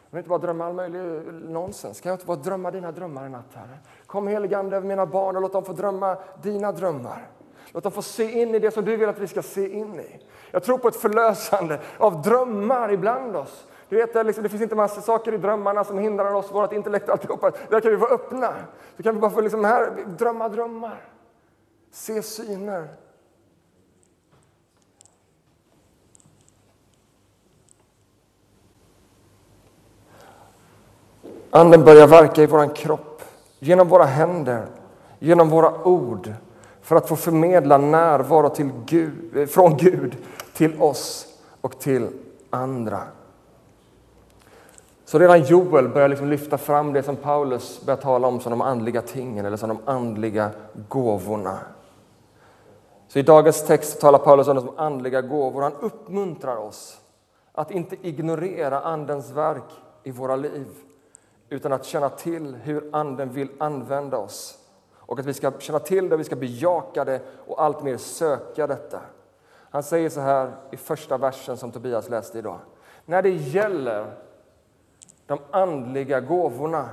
Jag 0.09 0.15
vill 0.15 0.19
inte 0.19 0.29
bara 0.29 0.39
drömma 0.39 0.65
all 0.65 0.73
möjlig 0.73 1.01
nonsens. 1.33 2.01
Kan 2.01 2.09
jag 2.09 2.15
inte 2.15 2.25
bara 2.25 2.37
drömma 2.37 2.71
dina 2.71 2.91
drömmar 2.91 3.25
i 3.25 3.29
natt, 3.29 3.53
Herre? 3.53 3.77
Kom 4.05 4.27
helig 4.27 4.53
Ande 4.53 4.77
över 4.77 4.87
mina 4.87 5.05
barn 5.05 5.35
och 5.35 5.41
låt 5.41 5.53
dem 5.53 5.65
få 5.65 5.73
drömma 5.73 6.17
dina 6.41 6.71
drömmar. 6.71 7.27
Låt 7.71 7.83
dem 7.83 7.91
få 7.91 8.01
se 8.01 8.41
in 8.41 8.55
i 8.55 8.59
det 8.59 8.71
som 8.71 8.85
du 8.85 8.97
vill 8.97 9.09
att 9.09 9.19
vi 9.19 9.27
ska 9.27 9.41
se 9.41 9.69
in 9.69 9.99
i. 9.99 10.19
Jag 10.51 10.63
tror 10.63 10.77
på 10.77 10.87
ett 10.87 10.95
förlösande 10.95 11.79
av 11.97 12.21
drömmar 12.21 12.91
ibland 12.91 13.35
oss. 13.35 13.67
Du 13.89 13.95
vet, 13.95 14.13
det, 14.13 14.23
liksom, 14.23 14.43
det 14.43 14.49
finns 14.49 14.61
inte 14.61 14.75
massa 14.75 15.01
saker 15.01 15.33
i 15.33 15.37
drömmarna 15.37 15.83
som 15.83 15.97
hindrar 15.97 16.33
oss, 16.33 16.51
vårt 16.51 16.73
intellekt 16.73 17.07
och 17.07 17.11
alltihopa. 17.11 17.51
Där 17.69 17.79
kan 17.79 17.91
vi 17.91 17.97
vara 17.97 18.11
öppna. 18.11 18.53
Så 18.97 19.03
kan 19.03 19.15
vi 19.15 19.21
bara 19.21 19.31
få 19.31 19.41
liksom 19.41 19.63
här, 19.63 19.91
drömma 20.17 20.49
drömmar. 20.49 21.01
Se 21.91 22.21
syner. 22.21 22.87
Anden 31.51 31.83
börjar 31.83 32.07
verka 32.07 32.43
i 32.43 32.45
vår 32.45 32.75
kropp, 32.75 33.23
genom 33.59 33.87
våra 33.87 34.03
händer, 34.03 34.65
genom 35.19 35.49
våra 35.49 35.83
ord 35.83 36.33
för 36.81 36.95
att 36.95 37.07
få 37.07 37.15
förmedla 37.15 37.77
närvaro 37.77 38.49
till 38.49 38.71
Gud, 38.85 39.37
eh, 39.37 39.45
från 39.45 39.77
Gud 39.77 40.17
till 40.53 40.81
oss 40.81 41.27
och 41.61 41.79
till 41.79 42.07
andra. 42.49 43.01
Så 45.05 45.19
redan 45.19 45.43
Joel 45.43 45.89
börjar 45.89 46.07
liksom 46.07 46.29
lyfta 46.29 46.57
fram 46.57 46.93
det 46.93 47.03
som 47.03 47.15
Paulus 47.15 47.81
börjar 47.85 47.97
tala 47.97 48.27
om 48.27 48.39
som 48.39 48.49
de 48.49 48.61
andliga 48.61 49.01
tingen 49.01 49.45
eller 49.45 49.57
som 49.57 49.69
de 49.69 49.79
andliga 49.85 50.49
gåvorna. 50.89 51.59
Så 53.07 53.19
i 53.19 53.21
dagens 53.21 53.67
text 53.67 54.01
talar 54.01 54.19
Paulus 54.19 54.47
om 54.47 54.55
de 54.55 54.69
andliga 54.77 55.21
gåvor. 55.21 55.61
Han 55.61 55.73
uppmuntrar 55.79 56.57
oss 56.57 56.97
att 57.53 57.71
inte 57.71 57.95
ignorera 58.01 58.79
Andens 58.79 59.31
verk 59.31 59.63
i 60.03 60.11
våra 60.11 60.35
liv 60.35 60.67
utan 61.49 61.73
att 61.73 61.85
känna 61.85 62.09
till 62.09 62.55
hur 62.55 62.89
Anden 62.91 63.29
vill 63.29 63.49
använda 63.59 64.17
oss 64.17 64.59
och 64.91 65.19
att 65.19 65.25
vi 65.25 65.33
ska 65.33 65.51
känna 65.59 65.79
till 65.79 66.09
det, 66.09 66.17
vi 66.17 66.23
ska 66.23 66.35
bejaka 66.35 67.05
det 67.05 67.21
och 67.47 67.63
allt 67.63 67.83
mer 67.83 67.97
söka 67.97 68.67
detta. 68.67 69.01
Han 69.71 69.83
säger 69.83 70.09
så 70.09 70.19
här 70.19 70.55
i 70.71 70.77
första 70.77 71.17
versen 71.17 71.57
som 71.57 71.71
Tobias 71.71 72.09
läste 72.09 72.39
idag. 72.39 72.59
När 73.05 73.21
det 73.21 73.29
gäller 73.29 74.15
de 75.25 75.39
andliga 75.51 76.19
gåvorna, 76.19 76.89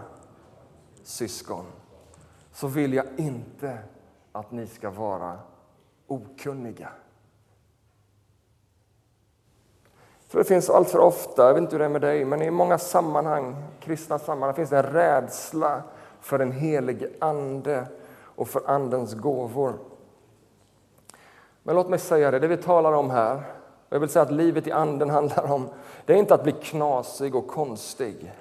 syskon, 1.02 1.64
så 2.52 2.66
vill 2.66 2.94
jag 2.94 3.06
inte 3.16 3.78
att 4.32 4.52
ni 4.52 4.66
ska 4.66 4.90
vara 4.90 5.38
okunniga. 6.06 6.88
För 10.28 10.38
det 10.38 10.44
finns 10.44 10.70
allt 10.70 10.90
för 10.90 10.98
ofta, 10.98 11.46
jag 11.46 11.54
vet 11.54 11.62
inte 11.62 11.72
hur 11.72 11.78
det 11.78 11.84
är 11.84 11.88
med 11.88 12.00
dig, 12.00 12.24
men 12.24 12.42
i 12.42 12.50
många 12.50 12.78
sammanhang, 12.78 13.56
kristna 13.80 14.18
sammanhang, 14.18 14.54
finns 14.54 14.70
det 14.70 14.78
en 14.78 14.92
rädsla 14.92 15.82
för 16.20 16.38
den 16.38 16.52
helige 16.52 17.08
Ande 17.18 17.86
och 18.22 18.48
för 18.48 18.70
Andens 18.70 19.14
gåvor. 19.14 19.74
Men 21.62 21.74
låt 21.76 21.88
mig 21.88 21.98
säga 21.98 22.30
det, 22.30 22.38
det 22.38 22.48
vi 22.48 22.56
talar 22.56 22.92
om 22.92 23.10
här, 23.10 23.42
jag 23.88 24.00
vill 24.00 24.08
säga 24.08 24.22
att 24.22 24.32
livet 24.32 24.66
i 24.66 24.72
Anden 24.72 25.10
handlar 25.10 25.52
om, 25.52 25.68
det 26.06 26.12
är 26.12 26.16
inte 26.16 26.34
att 26.34 26.42
bli 26.42 26.52
knasig 26.52 27.34
och 27.34 27.46
konstig 27.46 28.32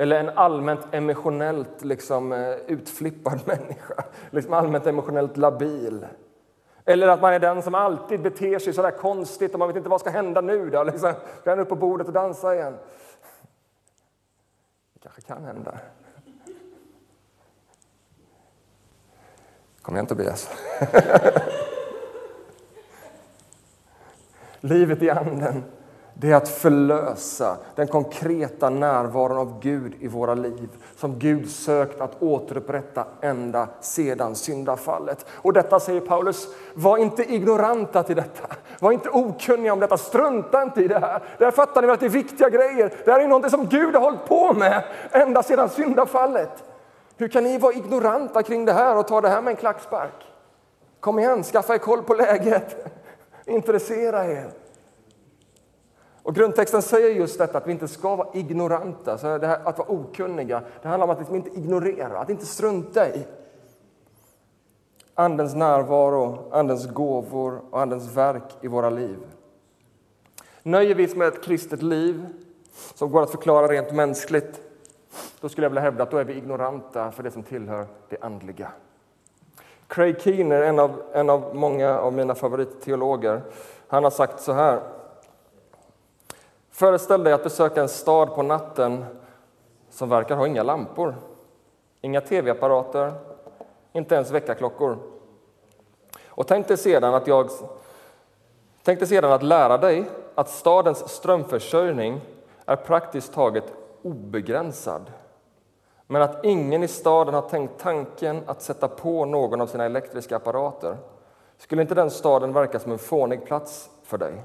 eller 0.00 0.20
en 0.20 0.28
allmänt 0.28 0.80
emotionellt 0.90 1.84
liksom, 1.84 2.32
eh, 2.32 2.54
utflippad 2.66 3.40
människa, 3.46 4.04
liksom 4.30 4.52
allmänt 4.52 4.86
emotionellt 4.86 5.36
labil. 5.36 6.06
Eller 6.90 7.08
att 7.08 7.20
man 7.20 7.32
är 7.32 7.38
den 7.38 7.62
som 7.62 7.74
alltid 7.74 8.22
beter 8.22 8.58
sig 8.58 8.72
så 8.72 8.82
där 8.82 8.90
konstigt 8.90 9.52
och 9.52 9.58
man 9.58 9.68
vet 9.68 9.76
inte 9.76 9.88
vad 9.88 10.00
ska 10.00 10.10
hända 10.10 10.40
nu. 10.40 10.70
Då. 10.70 10.84
Liksom, 10.84 11.14
ska 11.40 11.50
han 11.50 11.58
upp 11.58 11.68
på 11.68 11.76
bordet 11.76 12.06
och 12.06 12.12
dansa 12.12 12.54
igen? 12.54 12.76
Det 14.92 15.00
kanske 15.02 15.20
kan 15.20 15.44
hända. 15.44 15.78
Kom 19.82 19.94
igen 19.94 20.06
Tobias. 20.06 20.50
Livet 24.60 25.02
i 25.02 25.10
anden 25.10 25.64
det 26.14 26.30
är 26.30 26.36
att 26.36 26.48
förlösa 26.48 27.56
den 27.74 27.86
konkreta 27.88 28.70
närvaron 28.70 29.38
av 29.38 29.60
Gud 29.60 29.94
i 30.00 30.08
våra 30.08 30.34
liv 30.34 30.68
som 30.96 31.18
Gud 31.18 31.50
sökt 31.50 32.00
att 32.00 32.22
återupprätta 32.22 33.04
ända 33.20 33.68
sedan 33.80 34.34
syndafallet. 34.34 35.26
Och 35.32 35.52
detta 35.52 35.80
säger 35.80 36.00
Paulus, 36.00 36.48
var 36.74 36.98
inte 36.98 37.34
ignoranta 37.34 38.02
till 38.02 38.16
detta. 38.16 38.56
Var 38.80 38.92
inte 38.92 39.08
okunniga 39.08 39.72
om 39.72 39.80
detta, 39.80 39.96
strunta 39.96 40.62
inte 40.62 40.82
i 40.82 40.88
det 40.88 40.98
här. 40.98 41.22
Det 41.38 41.44
här 41.44 41.52
fattar 41.52 41.80
ni 41.80 41.86
väl 41.86 41.94
att 41.94 42.00
det 42.00 42.06
är 42.06 42.10
viktiga 42.10 42.48
grejer. 42.48 42.94
Det 43.04 43.12
här 43.12 43.20
är 43.20 43.28
något 43.28 43.50
som 43.50 43.66
Gud 43.66 43.94
har 43.94 44.02
hållit 44.02 44.24
på 44.24 44.52
med 44.52 44.84
ända 45.10 45.42
sedan 45.42 45.68
syndafallet. 45.68 46.64
Hur 47.16 47.28
kan 47.28 47.44
ni 47.44 47.58
vara 47.58 47.72
ignoranta 47.72 48.42
kring 48.42 48.64
det 48.64 48.72
här 48.72 48.96
och 48.96 49.08
ta 49.08 49.20
det 49.20 49.28
här 49.28 49.42
med 49.42 49.50
en 49.50 49.56
klackspark? 49.56 50.26
Kom 51.00 51.18
igen, 51.18 51.42
skaffa 51.42 51.74
er 51.74 51.78
koll 51.78 52.02
på 52.02 52.14
läget. 52.14 52.76
Intressera 53.46 54.24
er. 54.24 54.50
Och 56.22 56.34
grundtexten 56.34 56.82
säger 56.82 57.10
just 57.10 57.38
detta 57.38 57.58
att 57.58 57.66
vi 57.66 57.72
inte 57.72 57.88
ska 57.88 58.16
vara 58.16 58.28
ignoranta, 58.32 59.18
så 59.18 59.38
det 59.38 59.46
här, 59.46 59.60
att 59.64 59.78
vara 59.78 59.90
okunniga. 59.90 60.62
Det 60.82 60.88
handlar 60.88 61.06
om 61.06 61.10
att 61.10 61.18
liksom 61.18 61.36
inte 61.36 61.50
ignorera, 61.50 62.18
att 62.18 62.30
inte 62.30 62.46
strunta 62.46 63.08
i 63.08 63.26
Andens 65.14 65.54
närvaro, 65.54 66.48
Andens 66.50 66.86
gåvor 66.86 67.60
och 67.70 67.80
Andens 67.80 68.16
verk 68.16 68.56
i 68.60 68.68
våra 68.68 68.90
liv. 68.90 69.18
Nöjer 70.62 70.94
vi 70.94 71.06
oss 71.06 71.16
med 71.16 71.28
ett 71.28 71.44
kristet 71.44 71.82
liv 71.82 72.26
som 72.94 73.10
går 73.10 73.22
att 73.22 73.30
förklara 73.30 73.68
rent 73.68 73.92
mänskligt, 73.92 74.60
då 75.40 75.48
skulle 75.48 75.64
jag 75.64 75.70
vilja 75.70 75.82
hävda 75.82 76.02
att 76.02 76.10
då 76.10 76.16
är 76.16 76.24
vi 76.24 76.34
ignoranta 76.34 77.10
för 77.10 77.22
det 77.22 77.30
som 77.30 77.42
tillhör 77.42 77.86
det 78.08 78.16
andliga. 78.20 78.72
Craig 79.86 80.20
Keener, 80.20 80.62
en 80.62 80.78
av, 80.78 81.02
en 81.12 81.30
av 81.30 81.56
många 81.56 81.98
av 81.98 82.12
mina 82.12 82.34
favoritteologer, 82.34 83.42
han 83.88 84.04
har 84.04 84.10
sagt 84.10 84.40
så 84.40 84.52
här 84.52 84.80
Föreställ 86.80 87.24
dig 87.24 87.32
att 87.32 87.44
besöka 87.44 87.80
en 87.80 87.88
stad 87.88 88.34
på 88.34 88.42
natten 88.42 89.04
som 89.90 90.08
verkar 90.08 90.36
ha 90.36 90.46
inga 90.46 90.62
lampor, 90.62 91.14
inga 92.00 92.20
tv-apparater, 92.20 93.12
inte 93.92 94.14
ens 94.14 94.30
väckarklockor. 94.30 94.98
Och 96.26 96.46
tänk 96.46 96.68
dig 96.68 96.76
sedan 96.76 97.14
att 97.14 97.26
jag 97.26 97.50
Tänk 98.82 98.98
dig 98.98 99.08
sedan 99.08 99.32
att 99.32 99.42
lära 99.42 99.78
dig 99.78 100.04
att 100.34 100.48
stadens 100.48 101.08
strömförsörjning 101.08 102.20
är 102.66 102.76
praktiskt 102.76 103.32
taget 103.32 103.72
obegränsad 104.02 105.12
men 106.06 106.22
att 106.22 106.44
ingen 106.44 106.82
i 106.82 106.88
staden 106.88 107.34
har 107.34 107.48
tänkt 107.48 107.80
tanken 107.80 108.42
att 108.46 108.62
sätta 108.62 108.88
på 108.88 109.24
någon 109.24 109.60
av 109.60 109.66
sina 109.66 109.84
elektriska 109.84 110.36
apparater. 110.36 110.96
Skulle 111.58 111.82
inte 111.82 111.94
den 111.94 112.10
staden 112.10 112.52
verka 112.52 112.78
som 112.78 112.92
en 112.92 112.98
fånig 112.98 113.44
plats 113.44 113.90
för 114.02 114.18
dig? 114.18 114.42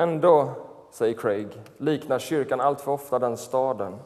Ändå, 0.00 0.54
säger 0.90 1.14
Craig, 1.14 1.48
liknar 1.76 2.18
kyrkan 2.18 2.60
alltför 2.60 2.92
ofta 2.92 3.18
den 3.18 3.36
staden. 3.36 3.98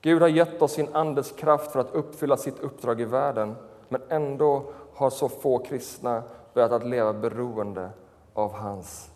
Gud 0.00 0.22
har 0.22 0.28
gett 0.28 0.62
oss 0.62 0.72
sin 0.72 0.94
Andes 0.94 1.32
kraft 1.32 1.72
för 1.72 1.80
att 1.80 1.94
uppfylla 1.94 2.36
sitt 2.36 2.58
uppdrag 2.58 3.00
i 3.00 3.04
världen 3.04 3.54
men 3.88 4.02
ändå 4.08 4.72
har 4.94 5.10
så 5.10 5.28
få 5.28 5.58
kristna 5.58 6.22
börjat 6.54 6.72
att 6.72 6.86
leva 6.86 7.12
beroende 7.12 7.90
av 8.34 8.52
hans 8.52 9.10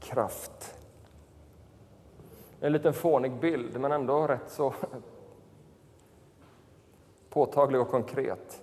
kraft. 0.00 0.74
En 2.60 2.72
liten 2.72 2.92
fånig 2.92 3.40
bild, 3.40 3.80
men 3.80 3.92
ändå 3.92 4.26
rätt 4.26 4.50
så 4.50 4.74
påtaglig 7.30 7.80
och 7.80 7.90
konkret. 7.90 8.62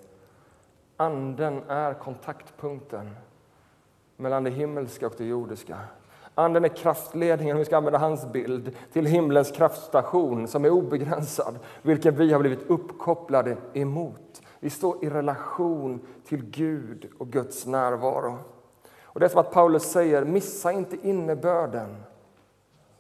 Anden 0.97 1.63
är 1.67 1.93
kontaktpunkten 1.93 3.15
mellan 4.17 4.43
det 4.43 4.49
himmelska 4.49 5.07
och 5.07 5.13
det 5.17 5.25
jordiska. 5.25 5.77
Anden 6.35 6.65
är 6.65 6.69
kraftledningen, 6.69 7.55
om 7.55 7.59
vi 7.59 7.65
ska 7.65 7.77
använda 7.77 7.99
hans 7.99 8.25
bild, 8.25 8.75
till 8.93 9.05
himlens 9.05 9.51
kraftstation 9.51 10.47
som 10.47 10.65
är 10.65 10.69
obegränsad, 10.69 11.59
vilken 11.81 12.15
vi 12.15 12.33
har 12.33 12.39
blivit 12.39 12.69
uppkopplade 12.69 13.57
emot. 13.73 14.41
Vi 14.59 14.69
står 14.69 15.05
i 15.05 15.09
relation 15.09 16.07
till 16.27 16.45
Gud 16.45 17.09
och 17.19 17.27
Guds 17.27 17.65
närvaro. 17.65 18.37
Och 19.03 19.19
Det 19.19 19.25
är 19.25 19.29
som 19.29 19.39
att 19.39 19.51
Paulus 19.51 19.83
säger, 19.83 20.25
missa 20.25 20.71
inte 20.71 21.07
innebörden 21.07 22.03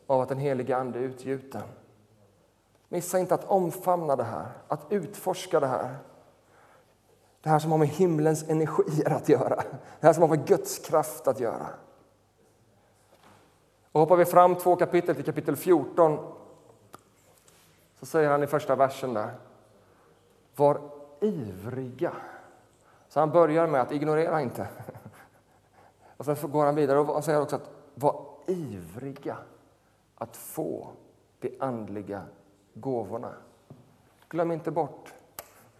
av 0.07 0.21
att 0.21 0.29
den 0.29 0.37
helige 0.37 0.77
Ande 0.77 0.99
är 0.99 1.03
utgjuten. 1.03 1.61
Missa 2.89 3.19
inte 3.19 3.35
att 3.35 3.49
omfamna 3.49 4.15
det 4.15 4.23
här, 4.23 4.47
att 4.67 4.85
utforska 4.89 5.59
det 5.59 5.67
här. 5.67 5.97
Det 7.41 7.49
här 7.49 7.59
som 7.59 7.71
har 7.71 7.77
med 7.77 7.87
himlens 7.87 8.49
energier 8.49 9.13
att 9.13 9.29
göra, 9.29 9.63
det 9.99 10.07
här 10.07 10.13
som 10.13 10.21
har 10.21 10.29
med 10.29 10.47
Guds 10.47 10.79
kraft 10.79 11.27
att 11.27 11.39
göra. 11.39 11.67
Och 13.95 14.01
hoppar 14.01 14.17
vi 14.17 14.25
fram 14.25 14.55
två 14.55 14.75
kapitel 14.75 15.15
till 15.15 15.25
kapitel 15.25 15.55
14 15.55 16.33
så 17.99 18.05
säger 18.05 18.29
han 18.29 18.43
i 18.43 18.47
första 18.47 18.75
versen 18.75 19.13
där 19.13 19.33
Var 20.55 20.81
ivriga. 21.21 22.11
Så 23.07 23.19
han 23.19 23.31
börjar 23.31 23.67
med 23.67 23.81
att 23.81 23.91
ignorera 23.91 24.41
inte. 24.41 24.67
Och 26.17 26.25
sen 26.25 26.35
går 26.51 26.65
han 26.65 26.75
vidare 26.75 26.99
och 26.99 27.23
säger 27.23 27.41
också 27.41 27.55
att 27.55 27.69
var 27.93 28.25
ivriga 28.47 29.37
att 30.15 30.37
få 30.37 30.87
de 31.39 31.57
andliga 31.59 32.21
gåvorna. 32.73 33.33
Glöm 34.29 34.51
inte 34.51 34.71
bort, 34.71 35.13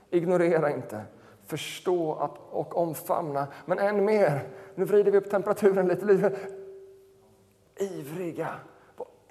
ignorera 0.10 0.72
inte, 0.72 1.02
förstå 1.46 2.14
att, 2.14 2.38
och 2.52 2.78
omfamna. 2.78 3.48
Men 3.66 3.80
än 3.80 4.06
mer, 4.06 4.48
nu 4.76 4.86
vrider 4.86 5.12
vi 5.12 5.18
upp 5.18 5.30
temperaturen 5.30 5.88
lite, 5.88 6.06
ivriga 7.80 8.50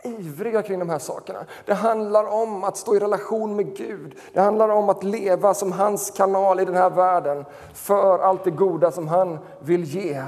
ivriga 0.04 0.62
kring 0.62 0.78
de 0.78 0.88
här 0.90 0.98
sakerna. 0.98 1.46
Det 1.64 1.74
handlar 1.74 2.24
om 2.24 2.64
att 2.64 2.76
stå 2.76 2.96
i 2.96 2.98
relation 2.98 3.56
med 3.56 3.76
Gud. 3.76 4.18
Det 4.32 4.40
handlar 4.40 4.68
om 4.68 4.88
att 4.88 5.04
leva 5.04 5.54
som 5.54 5.72
hans 5.72 6.10
kanal 6.10 6.60
i 6.60 6.64
den 6.64 6.74
här 6.74 6.90
världen 6.90 7.44
för 7.74 8.18
allt 8.18 8.44
det 8.44 8.50
goda 8.50 8.90
som 8.90 9.08
han 9.08 9.38
vill 9.60 9.84
ge. 9.84 10.24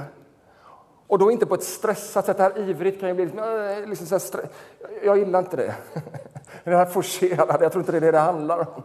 Och 1.07 1.19
då 1.19 1.31
inte 1.31 1.45
på 1.45 1.55
ett 1.55 1.63
stressat 1.63 2.25
sätt. 2.25 2.37
Det 2.37 2.43
här 2.43 2.57
ivrigt 2.57 2.99
kan 2.99 3.09
ju 3.09 3.15
bli 3.15 3.25
liksom, 3.25 3.85
liksom 3.87 4.19
så 4.19 4.37
här 4.37 4.49
Jag 5.03 5.17
gillar 5.17 5.39
inte 5.39 5.57
det. 5.57 5.75
Det 6.63 6.75
här 6.75 6.85
forcerade, 6.85 7.63
jag 7.63 7.71
tror 7.71 7.81
inte 7.81 7.91
det 7.91 7.97
är 7.97 8.01
det 8.01 8.11
det 8.11 8.19
handlar 8.19 8.59
om. 8.59 8.83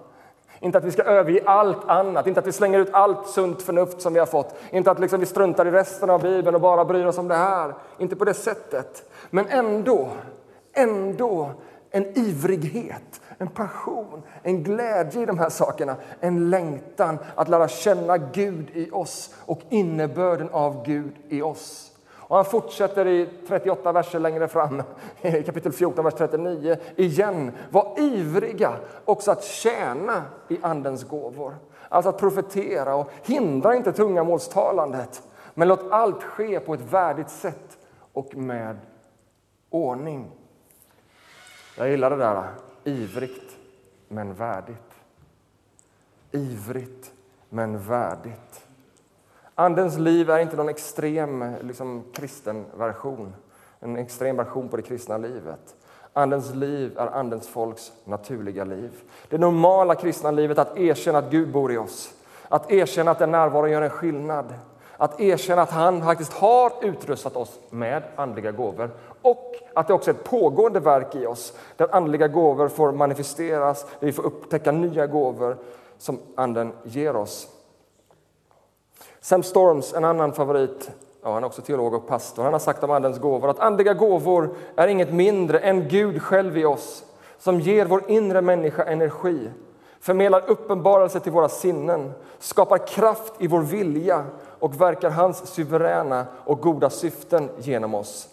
Inte 0.62 0.78
att 0.78 0.84
vi 0.84 0.90
ska 0.90 1.02
överge 1.02 1.42
allt 1.46 1.88
annat, 1.88 2.26
inte 2.26 2.40
att 2.40 2.46
vi 2.46 2.52
slänger 2.52 2.78
ut 2.78 2.92
allt 2.92 3.26
sunt 3.26 3.62
förnuft 3.62 4.00
som 4.00 4.12
vi 4.12 4.18
har 4.18 4.26
fått. 4.26 4.54
Inte 4.70 4.90
att 4.90 4.98
liksom 4.98 5.20
vi 5.20 5.26
struntar 5.26 5.66
i 5.66 5.70
resten 5.70 6.10
av 6.10 6.22
Bibeln 6.22 6.54
och 6.54 6.60
bara 6.60 6.84
bryr 6.84 7.06
oss 7.06 7.18
om 7.18 7.28
det 7.28 7.34
här. 7.34 7.74
Inte 7.98 8.16
på 8.16 8.24
det 8.24 8.34
sättet. 8.34 9.10
Men 9.30 9.46
ändå 9.48 10.08
ändå 10.72 11.50
en 11.90 12.18
ivrighet, 12.18 13.20
en 13.38 13.48
passion, 13.48 14.22
en 14.42 14.62
glädje 14.62 15.22
i 15.22 15.26
de 15.26 15.38
här 15.38 15.48
sakerna. 15.48 15.96
En 16.20 16.50
längtan 16.50 17.18
att 17.34 17.48
lära 17.48 17.68
känna 17.68 18.18
Gud 18.18 18.70
i 18.72 18.90
oss 18.90 19.34
och 19.46 19.60
innebörden 19.70 20.48
av 20.50 20.84
Gud 20.86 21.12
i 21.28 21.42
oss. 21.42 21.91
Och 22.32 22.38
han 22.38 22.44
fortsätter 22.44 23.06
i 23.06 23.28
38 23.48 23.92
verser 23.92 24.18
längre 24.18 24.48
fram, 24.48 24.82
i 25.22 25.42
kapitel 25.42 25.72
14, 25.72 26.04
vers 26.04 26.14
39. 26.14 26.76
Igen, 26.96 27.52
var 27.70 27.94
ivriga 27.98 28.76
också 29.04 29.30
att 29.30 29.44
tjäna 29.44 30.24
i 30.48 30.58
Andens 30.62 31.04
gåvor. 31.04 31.56
Alltså 31.88 32.08
att 32.08 32.18
profetera 32.18 32.94
och 32.94 33.10
hindra 33.22 33.74
inte 33.74 33.92
tungamålstalandet. 33.92 35.22
Men 35.54 35.68
låt 35.68 35.90
allt 35.90 36.22
ske 36.22 36.60
på 36.60 36.74
ett 36.74 36.92
värdigt 36.92 37.30
sätt 37.30 37.78
och 38.12 38.36
med 38.36 38.78
ordning. 39.70 40.30
Jag 41.78 41.90
gillar 41.90 42.10
det 42.10 42.16
där 42.16 42.44
ivrigt 42.84 43.56
men 44.08 44.34
värdigt. 44.34 44.94
Ivrigt 46.30 47.12
men 47.48 47.78
värdigt. 47.78 48.61
Andens 49.54 49.98
liv 49.98 50.30
är 50.30 50.38
inte 50.38 50.56
någon 50.56 50.68
extrem 50.68 51.54
liksom, 51.60 52.04
kristen 52.12 52.64
version, 52.76 53.34
en 53.80 53.96
extrem 53.96 54.36
version 54.36 54.68
på 54.68 54.76
det 54.76 54.82
kristna 54.82 55.18
livet. 55.18 55.76
Andens 56.12 56.54
liv 56.54 56.98
är 56.98 57.06
Andens 57.06 57.48
folks 57.48 57.92
naturliga 58.04 58.64
liv. 58.64 58.90
Det 59.28 59.38
normala 59.38 59.94
kristna 59.94 60.30
livet 60.30 60.58
är 60.58 60.62
att 60.62 60.78
erkänna 60.78 61.18
att 61.18 61.30
Gud 61.30 61.52
bor 61.52 61.72
i 61.72 61.78
oss, 61.78 62.14
att 62.48 62.72
erkänna 62.72 63.10
att 63.10 63.18
den 63.18 63.30
närvaron 63.30 63.70
gör 63.70 63.82
en 63.82 63.90
skillnad, 63.90 64.54
att 64.96 65.20
erkänna 65.20 65.62
att 65.62 65.70
han 65.70 66.04
faktiskt 66.04 66.32
har 66.32 66.72
utrustat 66.82 67.36
oss 67.36 67.58
med 67.70 68.02
andliga 68.16 68.52
gåvor 68.52 68.90
och 69.22 69.54
att 69.74 69.88
det 69.88 69.94
också 69.94 70.10
är 70.10 70.14
ett 70.14 70.24
pågående 70.24 70.80
verk 70.80 71.14
i 71.14 71.26
oss 71.26 71.52
där 71.76 71.94
andliga 71.94 72.28
gåvor 72.28 72.68
får 72.68 72.92
manifesteras, 72.92 73.86
där 74.00 74.06
vi 74.06 74.12
får 74.12 74.22
upptäcka 74.22 74.72
nya 74.72 75.06
gåvor 75.06 75.56
som 75.98 76.18
Anden 76.34 76.72
ger 76.82 77.16
oss. 77.16 77.48
Sam 79.24 79.42
Storms, 79.42 79.94
en 79.94 80.04
annan 80.04 80.32
favorit, 80.32 80.90
ja, 81.22 81.32
han 81.32 81.42
är 81.42 81.46
också 81.46 81.62
teolog 81.62 81.94
och 81.94 82.08
pastor, 82.08 82.42
han 82.42 82.52
har 82.52 82.60
sagt 82.60 82.84
om 82.84 82.90
Andens 82.90 83.18
gåvor 83.18 83.50
att 83.50 83.58
andliga 83.58 83.94
gåvor 83.94 84.54
är 84.76 84.88
inget 84.88 85.12
mindre 85.12 85.58
än 85.58 85.88
Gud 85.88 86.22
själv 86.22 86.58
i 86.58 86.64
oss 86.64 87.04
som 87.38 87.60
ger 87.60 87.86
vår 87.86 88.10
inre 88.10 88.40
människa 88.40 88.84
energi, 88.84 89.50
förmedlar 90.00 90.50
uppenbarelse 90.50 91.20
till 91.20 91.32
våra 91.32 91.48
sinnen, 91.48 92.12
skapar 92.38 92.86
kraft 92.86 93.32
i 93.38 93.46
vår 93.46 93.60
vilja 93.60 94.24
och 94.58 94.80
verkar 94.80 95.10
hans 95.10 95.46
suveräna 95.46 96.26
och 96.44 96.60
goda 96.60 96.90
syften 96.90 97.50
genom 97.58 97.94
oss. 97.94 98.28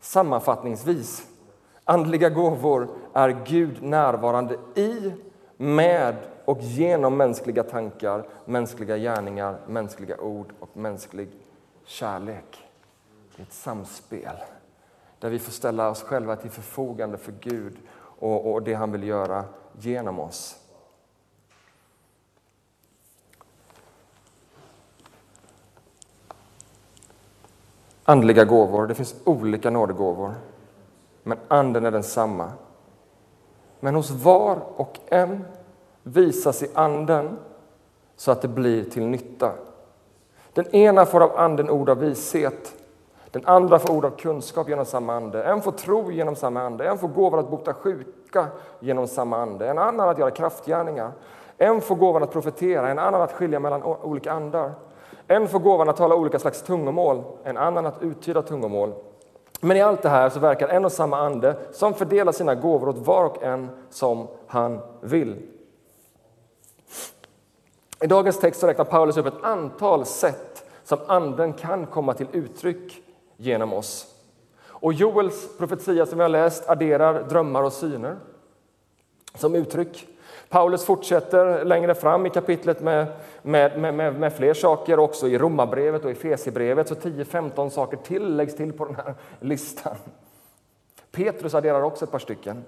Sammanfattningsvis, 0.00 1.26
andliga 1.84 2.28
gåvor 2.28 2.88
är 3.12 3.36
Gud 3.46 3.82
närvarande 3.82 4.56
i, 4.74 5.12
med 5.56 6.16
och 6.50 6.60
genom 6.60 7.16
mänskliga 7.16 7.62
tankar, 7.62 8.28
mänskliga 8.44 8.96
gärningar, 8.96 9.58
mänskliga 9.66 10.20
ord 10.20 10.52
och 10.60 10.76
mänsklig 10.76 11.28
kärlek. 11.84 12.68
Det 13.36 13.42
är 13.42 13.46
ett 13.46 13.52
samspel 13.52 14.36
där 15.18 15.30
vi 15.30 15.38
får 15.38 15.52
ställa 15.52 15.90
oss 15.90 16.02
själva 16.02 16.36
till 16.36 16.50
förfogande 16.50 17.18
för 17.18 17.32
Gud 17.40 17.76
och, 18.18 18.52
och 18.52 18.62
det 18.62 18.74
han 18.74 18.92
vill 18.92 19.02
göra 19.02 19.44
genom 19.78 20.20
oss. 20.20 20.56
andliga 28.04 28.44
gåvor. 28.44 28.86
Det 28.86 28.94
finns 28.94 29.14
olika 29.24 29.70
nådegåvor, 29.70 30.34
men 31.22 31.38
Anden 31.48 31.84
är 31.84 31.90
densamma. 31.90 32.52
Men 33.80 33.94
hos 33.94 34.10
var 34.10 34.58
och 34.76 34.98
en 35.08 35.44
visas 36.02 36.62
i 36.62 36.66
Anden 36.74 37.38
så 38.16 38.30
att 38.30 38.42
det 38.42 38.48
blir 38.48 38.84
till 38.84 39.06
nytta. 39.06 39.52
Den 40.52 40.74
ena 40.74 41.06
får 41.06 41.20
av 41.20 41.38
Anden 41.38 41.70
ord 41.70 41.88
av 41.88 41.98
vishet, 41.98 42.74
den 43.30 43.46
andra 43.46 43.78
får 43.78 43.94
ord 43.94 44.04
av 44.04 44.10
kunskap 44.10 44.68
genom 44.68 44.84
samma 44.84 45.14
ande. 45.14 45.44
En 45.44 45.62
får 45.62 45.72
tro 45.72 46.10
genom 46.10 46.36
samma 46.36 46.62
ande, 46.62 46.88
en 46.88 46.98
får 46.98 47.08
gåvan 47.08 47.40
att 47.40 47.50
bota 47.50 47.74
sjuka 47.74 48.46
genom 48.80 49.06
samma 49.06 49.36
ande, 49.36 49.68
en 49.68 49.78
annan 49.78 50.08
att 50.08 50.18
göra 50.18 50.30
kraftgärningar. 50.30 51.12
En 51.58 51.80
får 51.80 51.94
gåvan 51.96 52.22
att 52.22 52.32
profetera, 52.32 52.88
en 52.88 52.98
annan 52.98 53.22
att 53.22 53.32
skilja 53.32 53.60
mellan 53.60 53.82
olika 53.82 54.32
andar. 54.32 54.72
En 55.26 55.48
får 55.48 55.58
gåvan 55.58 55.88
att 55.88 55.96
tala 55.96 56.14
olika 56.14 56.38
slags 56.38 56.62
tungomål, 56.62 57.22
en 57.44 57.56
annan 57.56 57.86
att 57.86 58.02
uttyda 58.02 58.42
tungomål. 58.42 58.92
Men 59.60 59.76
i 59.76 59.80
allt 59.80 60.02
det 60.02 60.08
här 60.08 60.28
så 60.28 60.40
verkar 60.40 60.68
en 60.68 60.84
och 60.84 60.92
samma 60.92 61.18
ande 61.18 61.56
som 61.72 61.94
fördelar 61.94 62.32
sina 62.32 62.54
gåvor 62.54 62.88
åt 62.88 63.06
var 63.06 63.24
och 63.24 63.42
en 63.42 63.68
som 63.90 64.26
han 64.46 64.80
vill. 65.00 65.42
I 68.04 68.06
dagens 68.06 68.38
text 68.38 68.60
så 68.60 68.66
räknar 68.66 68.84
Paulus 68.84 69.16
upp 69.16 69.26
ett 69.26 69.42
antal 69.42 70.06
sätt 70.06 70.64
som 70.84 70.98
anden 71.06 71.52
kan 71.52 71.86
komma 71.86 72.14
till 72.14 72.26
uttryck 72.32 73.02
genom 73.36 73.72
oss. 73.72 74.06
Och 74.62 74.92
Joels 74.92 75.58
profetia 75.58 76.06
som 76.06 76.18
vi 76.18 76.22
har 76.22 76.28
läst 76.28 76.68
adderar 76.68 77.22
drömmar 77.28 77.62
och 77.62 77.72
syner 77.72 78.16
som 79.34 79.54
uttryck. 79.54 80.06
Paulus 80.48 80.84
fortsätter 80.84 81.64
längre 81.64 81.94
fram 81.94 82.26
i 82.26 82.30
kapitlet 82.30 82.80
med, 82.80 83.06
med, 83.42 83.78
med, 83.80 84.14
med 84.14 84.32
fler 84.32 84.54
saker, 84.54 84.98
också 84.98 85.28
i 85.28 85.38
Romarbrevet 85.38 86.04
och 86.04 86.10
i 86.10 86.14
Fesibrevet, 86.14 86.88
så 86.88 86.94
10-15 86.94 87.68
saker 87.68 87.96
till 87.96 88.36
läggs 88.36 88.56
till 88.56 88.72
på 88.72 88.84
den 88.84 88.96
här 88.96 89.14
listan. 89.40 89.96
Petrus 91.12 91.54
adderar 91.54 91.82
också 91.82 92.04
ett 92.04 92.10
par 92.10 92.18
stycken. 92.18 92.64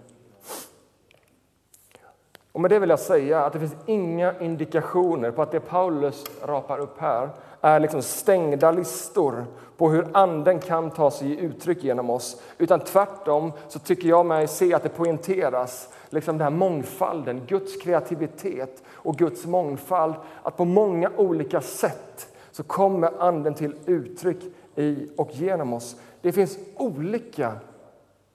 Och 2.53 2.61
med 2.61 2.71
det 2.71 2.79
vill 2.79 2.91
jag 2.91 3.01
säga 3.01 3.45
att 3.45 3.53
det 3.53 3.59
finns 3.59 3.77
inga 3.87 4.39
indikationer 4.41 5.31
på 5.31 5.43
att 5.43 5.51
det 5.51 5.61
Paulus 5.61 6.25
rapar 6.43 6.79
upp 6.79 6.99
här 6.99 7.31
är 7.61 7.81
liksom 7.81 8.03
stängda 8.03 8.71
listor 8.71 9.45
på 9.77 9.91
hur 9.91 10.09
Anden 10.13 10.59
kan 10.59 10.91
ta 10.91 11.11
sig 11.11 11.31
i 11.31 11.41
uttryck 11.41 11.85
genom 11.85 12.11
oss. 12.11 12.43
Utan 12.59 12.81
tvärtom 12.81 13.53
så 13.69 13.79
tycker 13.79 14.09
jag 14.09 14.27
mig 14.27 14.49
se 14.49 14.75
att 14.75 14.83
det 14.83 14.89
poängteras 14.89 15.89
liksom 16.11 16.39
den 16.39 16.45
här 16.45 16.59
mångfalden, 16.59 17.43
Guds 17.47 17.77
kreativitet 17.77 18.83
och 18.91 19.17
Guds 19.17 19.47
mångfald. 19.47 20.15
Att 20.43 20.57
på 20.57 20.65
många 20.65 21.11
olika 21.17 21.61
sätt 21.61 22.29
så 22.51 22.63
kommer 22.63 23.23
Anden 23.23 23.55
till 23.55 23.75
uttryck 23.87 24.39
i 24.77 25.09
och 25.17 25.31
genom 25.33 25.73
oss. 25.73 25.97
Det 26.21 26.33
finns 26.33 26.59
olika 26.77 27.53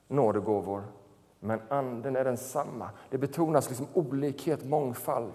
nådegåvor, 0.08 0.82
men 1.40 1.60
Anden 1.68 2.16
är 2.16 2.24
densamma. 2.24 2.90
Det 3.10 3.18
betonas 3.18 3.68
liksom 3.68 3.86
olikhet, 3.94 4.64
mångfald, 4.64 5.32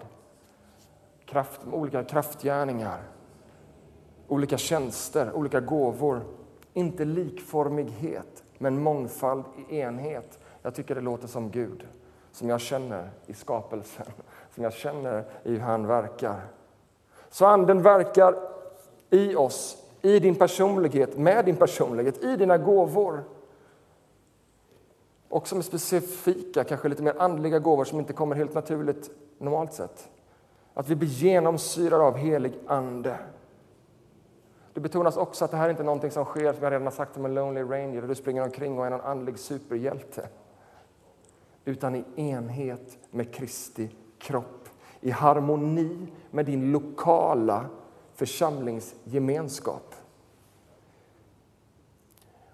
kraft, 1.24 1.60
olika 1.72 2.04
kraftgärningar, 2.04 3.02
olika 4.28 4.56
tjänster, 4.56 5.32
olika 5.32 5.60
gåvor. 5.60 6.20
Inte 6.72 7.04
likformighet, 7.04 8.44
men 8.58 8.82
mångfald 8.82 9.44
i 9.68 9.76
enhet. 9.78 10.38
Jag 10.62 10.74
tycker 10.74 10.94
det 10.94 11.00
låter 11.00 11.28
som 11.28 11.50
Gud 11.50 11.86
som 12.34 12.48
jag 12.48 12.60
känner 12.60 13.10
i 13.26 13.34
skapelsen, 13.34 14.06
som 14.54 14.64
jag 14.64 14.72
känner 14.72 15.24
i 15.42 15.50
hur 15.52 15.60
han 15.60 15.86
verkar. 15.86 16.40
Så 17.30 17.46
Anden 17.46 17.82
verkar 17.82 18.34
i 19.10 19.34
oss, 19.34 19.76
i 20.02 20.18
din 20.18 20.34
personlighet, 20.34 21.18
med 21.18 21.44
din 21.44 21.56
personlighet, 21.56 22.24
i 22.24 22.36
dina 22.36 22.58
gåvor. 22.58 23.24
Också 25.34 25.54
med 25.54 25.64
specifika, 25.64 26.64
kanske 26.64 26.88
lite 26.88 27.02
mer 27.02 27.14
andliga 27.18 27.58
gåvor 27.58 27.84
som 27.84 27.98
inte 27.98 28.12
kommer 28.12 28.36
helt 28.36 28.54
naturligt 28.54 29.10
normalt 29.38 29.72
sett. 29.72 30.08
Att 30.74 30.88
vi 30.88 30.96
blir 30.96 31.08
genomsyrade 31.08 32.04
av 32.04 32.16
helig 32.16 32.52
Ande. 32.66 33.18
Det 34.74 34.80
betonas 34.80 35.16
också 35.16 35.44
att 35.44 35.50
det 35.50 35.56
här 35.56 35.66
är 35.66 35.70
inte 35.70 35.82
är 35.82 35.84
någonting 35.84 36.10
som 36.10 36.24
sker, 36.24 36.52
som 36.52 36.62
jag 36.62 36.70
redan 36.70 36.82
har 36.82 36.90
sagt, 36.90 37.14
som 37.14 37.24
en 37.24 37.34
Lonely 37.34 37.60
Ranger, 37.60 38.00
där 38.00 38.08
du 38.08 38.14
springer 38.14 38.42
omkring 38.42 38.78
och 38.78 38.86
är 38.86 38.90
en 38.90 39.00
andlig 39.00 39.38
superhjälte. 39.38 40.28
utan 41.64 41.94
i 41.94 42.04
enhet 42.16 42.98
med 43.10 43.34
Kristi 43.34 43.90
kropp. 44.18 44.68
I 45.00 45.10
harmoni 45.10 46.06
med 46.30 46.46
din 46.46 46.72
lokala 46.72 47.66
församlingsgemenskap. 48.14 49.94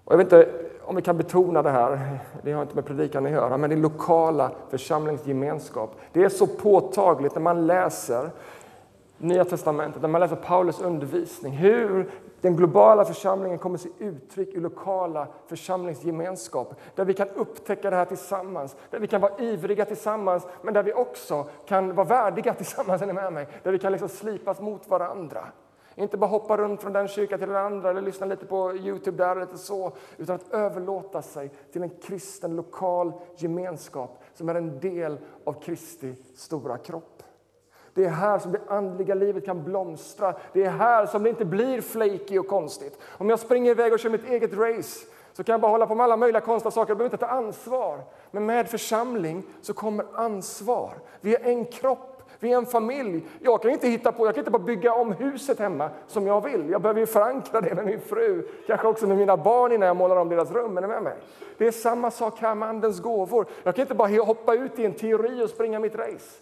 Och 0.03 0.13
jag 0.13 0.17
vet 0.17 0.25
inte 0.25 0.70
om 0.85 0.95
vi 0.95 1.01
kan 1.01 1.17
betona 1.17 1.61
det 1.61 1.69
här, 1.69 2.19
det 2.43 2.51
har 2.51 2.61
inte 2.61 2.75
med 2.75 2.85
predikan 2.85 3.25
att 3.25 3.31
göra, 3.31 3.57
men 3.57 3.69
det 3.69 3.75
lokala 3.75 4.51
församlingsgemenskap. 4.69 5.95
Det 6.13 6.23
är 6.23 6.29
så 6.29 6.47
påtagligt 6.47 7.35
när 7.35 7.41
man 7.41 7.67
läser 7.67 8.29
Nya 9.17 9.45
testamentet, 9.45 10.01
när 10.01 10.09
man 10.09 10.21
läser 10.21 10.35
Paulus 10.35 10.81
undervisning, 10.81 11.53
hur 11.53 12.09
den 12.41 12.55
globala 12.55 13.05
församlingen 13.05 13.57
kommer 13.57 13.77
se 13.77 13.89
uttryck 13.99 14.53
i 14.53 14.59
lokala 14.59 15.27
församlingsgemenskap, 15.47 16.75
där 16.95 17.05
vi 17.05 17.13
kan 17.13 17.29
upptäcka 17.29 17.89
det 17.89 17.95
här 17.95 18.05
tillsammans, 18.05 18.75
där 18.89 18.99
vi 18.99 19.07
kan 19.07 19.21
vara 19.21 19.37
ivriga 19.39 19.85
tillsammans, 19.85 20.47
men 20.61 20.73
där 20.73 20.83
vi 20.83 20.93
också 20.93 21.45
kan 21.65 21.95
vara 21.95 22.07
värdiga 22.07 22.53
tillsammans, 22.53 23.01
är 23.01 23.05
ni 23.07 23.13
med 23.13 23.33
mig? 23.33 23.47
Där 23.63 23.71
vi 23.71 23.79
kan 23.79 23.91
liksom 23.91 24.09
slipas 24.09 24.61
mot 24.61 24.87
varandra. 24.87 25.43
Inte 25.95 26.17
bara 26.17 26.27
hoppa 26.27 26.57
runt 26.57 26.81
från 26.81 26.93
den 26.93 27.07
kyrkan 27.07 27.39
till 27.39 27.47
den 27.47 27.57
andra 27.57 27.89
eller 27.89 28.01
lyssna 28.01 28.25
lite 28.25 28.45
på 28.45 28.75
Youtube 28.75 29.17
där 29.17 29.31
eller 29.31 29.41
lite 29.41 29.57
så, 29.57 29.91
utan 30.17 30.35
att 30.35 30.53
överlåta 30.53 31.21
sig 31.21 31.51
till 31.71 31.83
en 31.83 31.89
kristen 31.89 32.55
lokal 32.55 33.13
gemenskap 33.35 34.23
som 34.33 34.49
är 34.49 34.55
en 34.55 34.79
del 34.79 35.17
av 35.43 35.61
Kristi 35.61 36.15
stora 36.35 36.77
kropp. 36.77 37.23
Det 37.93 38.05
är 38.05 38.09
här 38.09 38.39
som 38.39 38.51
det 38.51 38.61
andliga 38.67 39.15
livet 39.15 39.45
kan 39.45 39.63
blomstra. 39.63 40.35
Det 40.53 40.63
är 40.63 40.69
här 40.69 41.05
som 41.05 41.23
det 41.23 41.29
inte 41.29 41.45
blir 41.45 41.81
flaky 41.81 42.39
och 42.39 42.47
konstigt. 42.47 42.99
Om 43.17 43.29
jag 43.29 43.39
springer 43.39 43.71
iväg 43.71 43.93
och 43.93 43.99
kör 43.99 44.09
mitt 44.09 44.29
eget 44.29 44.53
race 44.53 45.07
så 45.33 45.43
kan 45.43 45.53
jag 45.53 45.61
bara 45.61 45.71
hålla 45.71 45.87
på 45.87 45.95
med 45.95 46.03
alla 46.03 46.17
möjliga 46.17 46.41
konstiga 46.41 46.71
saker. 46.71 46.89
Jag 46.89 46.97
behöver 46.97 47.15
inte 47.15 47.25
ta 47.25 47.31
ansvar. 47.31 48.03
Men 48.31 48.45
med 48.45 48.69
församling 48.69 49.43
så 49.61 49.73
kommer 49.73 50.05
ansvar. 50.13 50.93
Vi 51.21 51.35
är 51.35 51.49
en 51.49 51.65
kropp, 51.65 52.10
vi 52.41 52.53
är 52.53 52.57
en 52.57 52.65
familj. 52.65 53.23
Jag 53.39 53.61
kan 53.61 53.71
inte 53.71 53.87
hitta 53.87 54.11
på, 54.11 54.25
jag 54.25 54.35
kan 54.35 54.41
inte 54.41 54.51
bara 54.51 54.63
bygga 54.63 54.93
om 54.93 55.11
huset 55.11 55.59
hemma 55.59 55.89
som 56.07 56.27
jag 56.27 56.41
vill. 56.41 56.69
Jag 56.69 56.81
behöver 56.81 56.99
ju 56.99 57.05
förankra 57.05 57.61
det 57.61 57.75
med 57.75 57.85
min 57.85 58.01
fru, 58.01 58.47
kanske 58.67 58.87
också 58.87 59.07
med 59.07 59.17
mina 59.17 59.37
barn 59.37 59.71
innan 59.71 59.87
jag 59.87 59.97
målar 59.97 60.15
om 60.15 60.29
deras 60.29 60.51
rum. 60.51 60.77
Är 60.77 60.87
med 60.87 61.03
mig? 61.03 61.17
Det 61.57 61.67
är 61.67 61.71
samma 61.71 62.11
sak 62.11 62.39
här 62.39 62.55
med 62.55 62.69
Andens 62.69 62.99
gåvor. 62.99 63.45
Jag 63.63 63.75
kan 63.75 63.81
inte 63.81 63.95
bara 63.95 64.23
hoppa 64.23 64.55
ut 64.55 64.79
i 64.79 64.85
en 64.85 64.93
teori 64.93 65.43
och 65.43 65.49
springa 65.49 65.79
mitt 65.79 65.95
race. 65.95 66.41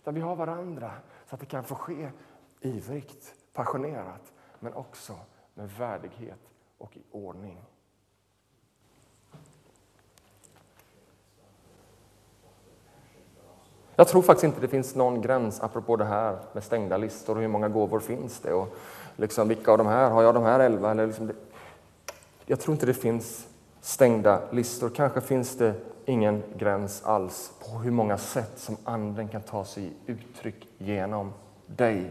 Utan 0.00 0.14
vi 0.14 0.20
har 0.20 0.36
varandra 0.36 0.90
så 1.28 1.34
att 1.34 1.40
det 1.40 1.46
kan 1.46 1.64
få 1.64 1.74
ske 1.74 2.10
ivrigt, 2.60 3.34
passionerat, 3.52 4.32
men 4.58 4.74
också 4.74 5.12
med 5.54 5.70
värdighet 5.78 6.40
och 6.78 6.96
i 6.96 7.02
ordning. 7.10 7.69
Jag 14.00 14.08
tror 14.08 14.22
faktiskt 14.22 14.44
inte 14.44 14.60
det 14.60 14.68
finns 14.68 14.94
någon 14.94 15.22
gräns, 15.22 15.60
apropå 15.60 15.96
det 15.96 16.04
här 16.04 16.36
med 16.52 16.64
stängda 16.64 16.96
listor 16.96 17.34
och 17.34 17.40
hur 17.40 17.48
många 17.48 17.68
gåvor 17.68 18.00
finns 18.00 18.40
det 18.40 18.52
och 18.52 18.76
liksom, 19.16 19.48
vilka 19.48 19.72
av 19.72 19.78
de 19.78 19.86
här, 19.86 20.10
har 20.10 20.22
jag 20.22 20.34
de 20.34 20.42
här 20.42 20.60
elva? 20.60 20.90
Eller 20.90 21.06
liksom 21.06 21.32
jag 22.46 22.60
tror 22.60 22.74
inte 22.74 22.86
det 22.86 22.94
finns 22.94 23.46
stängda 23.80 24.40
listor. 24.50 24.90
Kanske 24.90 25.20
finns 25.20 25.56
det 25.56 25.74
ingen 26.04 26.42
gräns 26.56 27.02
alls 27.04 27.52
på 27.60 27.78
hur 27.78 27.90
många 27.90 28.18
sätt 28.18 28.52
som 28.56 28.76
Anden 28.84 29.28
kan 29.28 29.42
ta 29.42 29.64
sig 29.64 29.92
uttryck 30.06 30.68
genom 30.78 31.32
dig. 31.66 32.10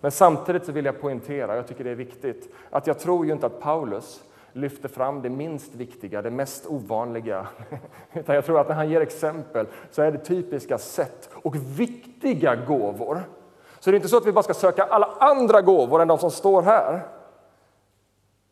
Men 0.00 0.10
samtidigt 0.10 0.64
så 0.64 0.72
vill 0.72 0.84
jag 0.84 1.00
poängtera, 1.00 1.56
jag 1.56 1.66
tycker 1.68 1.84
det 1.84 1.90
är 1.90 1.94
viktigt, 1.94 2.54
att 2.70 2.86
jag 2.86 2.98
tror 2.98 3.26
ju 3.26 3.32
inte 3.32 3.46
att 3.46 3.60
Paulus 3.60 4.20
lyfter 4.56 4.88
fram 4.88 5.22
det 5.22 5.30
minst 5.30 5.74
viktiga, 5.74 6.22
det 6.22 6.30
mest 6.30 6.66
ovanliga. 6.66 7.46
Utan 8.12 8.34
jag 8.34 8.44
tror 8.44 8.60
att 8.60 8.68
när 8.68 8.74
han 8.74 8.90
ger 8.90 9.00
exempel 9.00 9.66
så 9.90 10.02
är 10.02 10.12
det 10.12 10.18
typiska 10.18 10.78
sätt 10.78 11.30
och 11.32 11.56
viktiga 11.56 12.56
gåvor. 12.56 13.20
Så 13.80 13.90
det 13.90 13.94
är 13.94 13.96
inte 13.96 14.08
så 14.08 14.16
att 14.16 14.26
vi 14.26 14.32
bara 14.32 14.42
ska 14.42 14.54
söka 14.54 14.84
alla 14.84 15.06
andra 15.20 15.62
gåvor 15.62 16.02
än 16.02 16.08
de 16.08 16.18
som 16.18 16.30
står 16.30 16.62
här. 16.62 17.00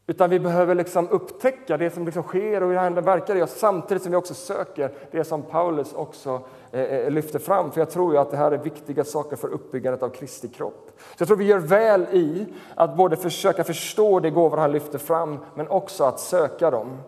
Utan 0.06 0.30
vi 0.30 0.40
behöver 0.40 0.74
liksom 0.74 1.08
upptäcka 1.08 1.76
det 1.76 1.90
som 1.90 2.04
liksom 2.04 2.22
sker 2.22 2.62
och 2.62 2.68
hur 2.68 2.76
Anden 2.76 3.04
verkar 3.04 3.36
i 3.36 3.42
oss 3.42 3.58
samtidigt 3.58 4.02
som 4.02 4.12
vi 4.12 4.16
också 4.16 4.34
söker 4.34 4.92
det 5.10 5.24
som 5.24 5.42
Paulus 5.42 5.92
också 5.94 6.40
eh, 6.72 6.80
eh, 6.80 7.10
lyfter 7.10 7.38
fram. 7.38 7.72
För 7.72 7.80
jag 7.80 7.90
tror 7.90 8.12
ju 8.12 8.18
att 8.18 8.30
det 8.30 8.36
här 8.36 8.52
är 8.52 8.58
viktiga 8.58 9.04
saker 9.04 9.36
för 9.36 9.48
uppbyggandet 9.48 10.02
av 10.02 10.08
Kristi 10.08 10.48
kropp. 10.48 10.90
Så 10.96 11.16
jag 11.18 11.28
tror 11.28 11.36
vi 11.36 11.44
gör 11.44 11.58
väl 11.58 12.02
i 12.02 12.46
att 12.74 12.96
både 12.96 13.16
försöka 13.16 13.64
förstå 13.64 14.20
de 14.20 14.30
gåvor 14.30 14.56
han 14.56 14.72
lyfter 14.72 14.98
fram, 14.98 15.38
men 15.54 15.68
också 15.68 16.04
att 16.04 16.20
söka 16.20 16.70
dem. 16.70 16.98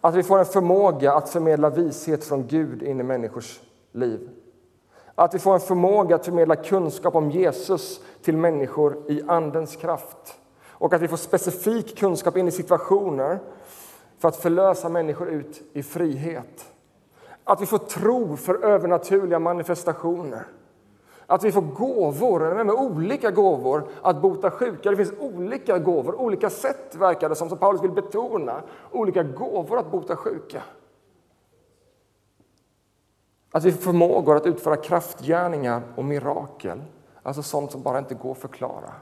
Att 0.00 0.14
vi 0.14 0.22
får 0.22 0.38
en 0.38 0.44
förmåga 0.44 1.12
att 1.12 1.28
förmedla 1.28 1.70
vishet 1.70 2.24
från 2.24 2.46
Gud 2.46 2.82
in 2.82 3.00
i 3.00 3.02
människors 3.02 3.60
liv. 3.92 4.28
Att 5.14 5.34
vi 5.34 5.38
får 5.38 5.54
en 5.54 5.60
förmåga 5.60 6.16
att 6.16 6.24
förmedla 6.24 6.56
kunskap 6.56 7.14
om 7.14 7.30
Jesus 7.30 8.00
till 8.22 8.36
människor 8.36 9.02
i 9.08 9.22
Andens 9.26 9.76
kraft 9.76 10.36
och 10.78 10.94
att 10.94 11.02
vi 11.02 11.08
får 11.08 11.16
specifik 11.16 11.98
kunskap 11.98 12.36
in 12.36 12.48
i 12.48 12.50
situationer 12.50 13.38
för 14.18 14.28
att 14.28 14.36
förlösa 14.36 14.88
människor 14.88 15.28
ut 15.28 15.62
i 15.72 15.82
frihet. 15.82 16.72
Att 17.44 17.62
vi 17.62 17.66
får 17.66 17.78
tro 17.78 18.36
för 18.36 18.64
övernaturliga 18.64 19.38
manifestationer. 19.38 20.46
Att 21.26 21.44
vi 21.44 21.52
får 21.52 21.62
gåvor, 21.62 22.64
med 22.64 22.74
olika 22.74 23.30
gåvor, 23.30 23.88
att 24.02 24.22
bota 24.22 24.50
sjuka. 24.50 24.90
Det 24.90 24.96
finns 24.96 25.12
olika 25.18 25.78
gåvor, 25.78 26.20
olika 26.20 26.50
sätt 26.50 26.94
verkar 26.94 27.28
det 27.28 27.34
som, 27.34 27.48
som 27.48 27.58
Paulus 27.58 27.82
vill 27.82 27.90
betona. 27.90 28.62
Olika 28.92 29.22
gåvor 29.22 29.78
att 29.78 29.90
bota 29.90 30.16
sjuka. 30.16 30.62
Att 33.52 33.64
vi 33.64 33.72
får 33.72 33.82
förmågor 33.82 34.36
att 34.36 34.46
utföra 34.46 34.76
kraftgärningar 34.76 35.82
och 35.96 36.04
mirakel. 36.04 36.82
Alltså 37.22 37.42
sånt 37.42 37.72
som 37.72 37.82
bara 37.82 37.98
inte 37.98 38.14
går 38.14 38.32
att 38.32 38.38
förklara. 38.38 38.92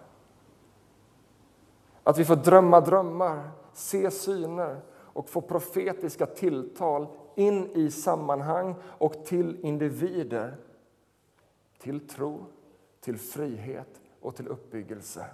Att 2.04 2.18
vi 2.18 2.24
får 2.24 2.36
drömma 2.36 2.80
drömmar, 2.80 3.50
se 3.72 4.10
syner 4.10 4.80
och 4.90 5.28
få 5.28 5.40
profetiska 5.40 6.26
tilltal 6.26 7.06
in 7.34 7.70
i 7.70 7.90
sammanhang 7.90 8.74
och 8.82 9.24
till 9.24 9.60
individer. 9.62 10.56
Till 11.78 12.08
tro, 12.08 12.46
till 13.00 13.18
frihet 13.18 14.00
och 14.20 14.36
till 14.36 14.48
uppbyggelse. 14.48 15.26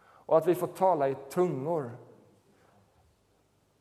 Och 0.00 0.36
att 0.36 0.46
vi 0.46 0.54
får 0.54 0.66
tala 0.66 1.08
i 1.08 1.16
tungor. 1.30 1.90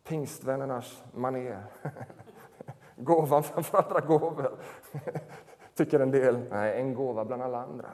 Pingstvännernas 0.03 1.03
manér. 1.13 1.63
Gåvan 2.95 3.43
framför 3.43 3.77
andra 3.77 3.99
gåvor, 3.99 4.59
tycker 5.75 5.99
en 5.99 6.11
del. 6.11 6.39
Nej, 6.49 6.81
en 6.81 6.93
gåva 6.93 7.25
bland 7.25 7.41
alla 7.41 7.63
andra. 7.63 7.89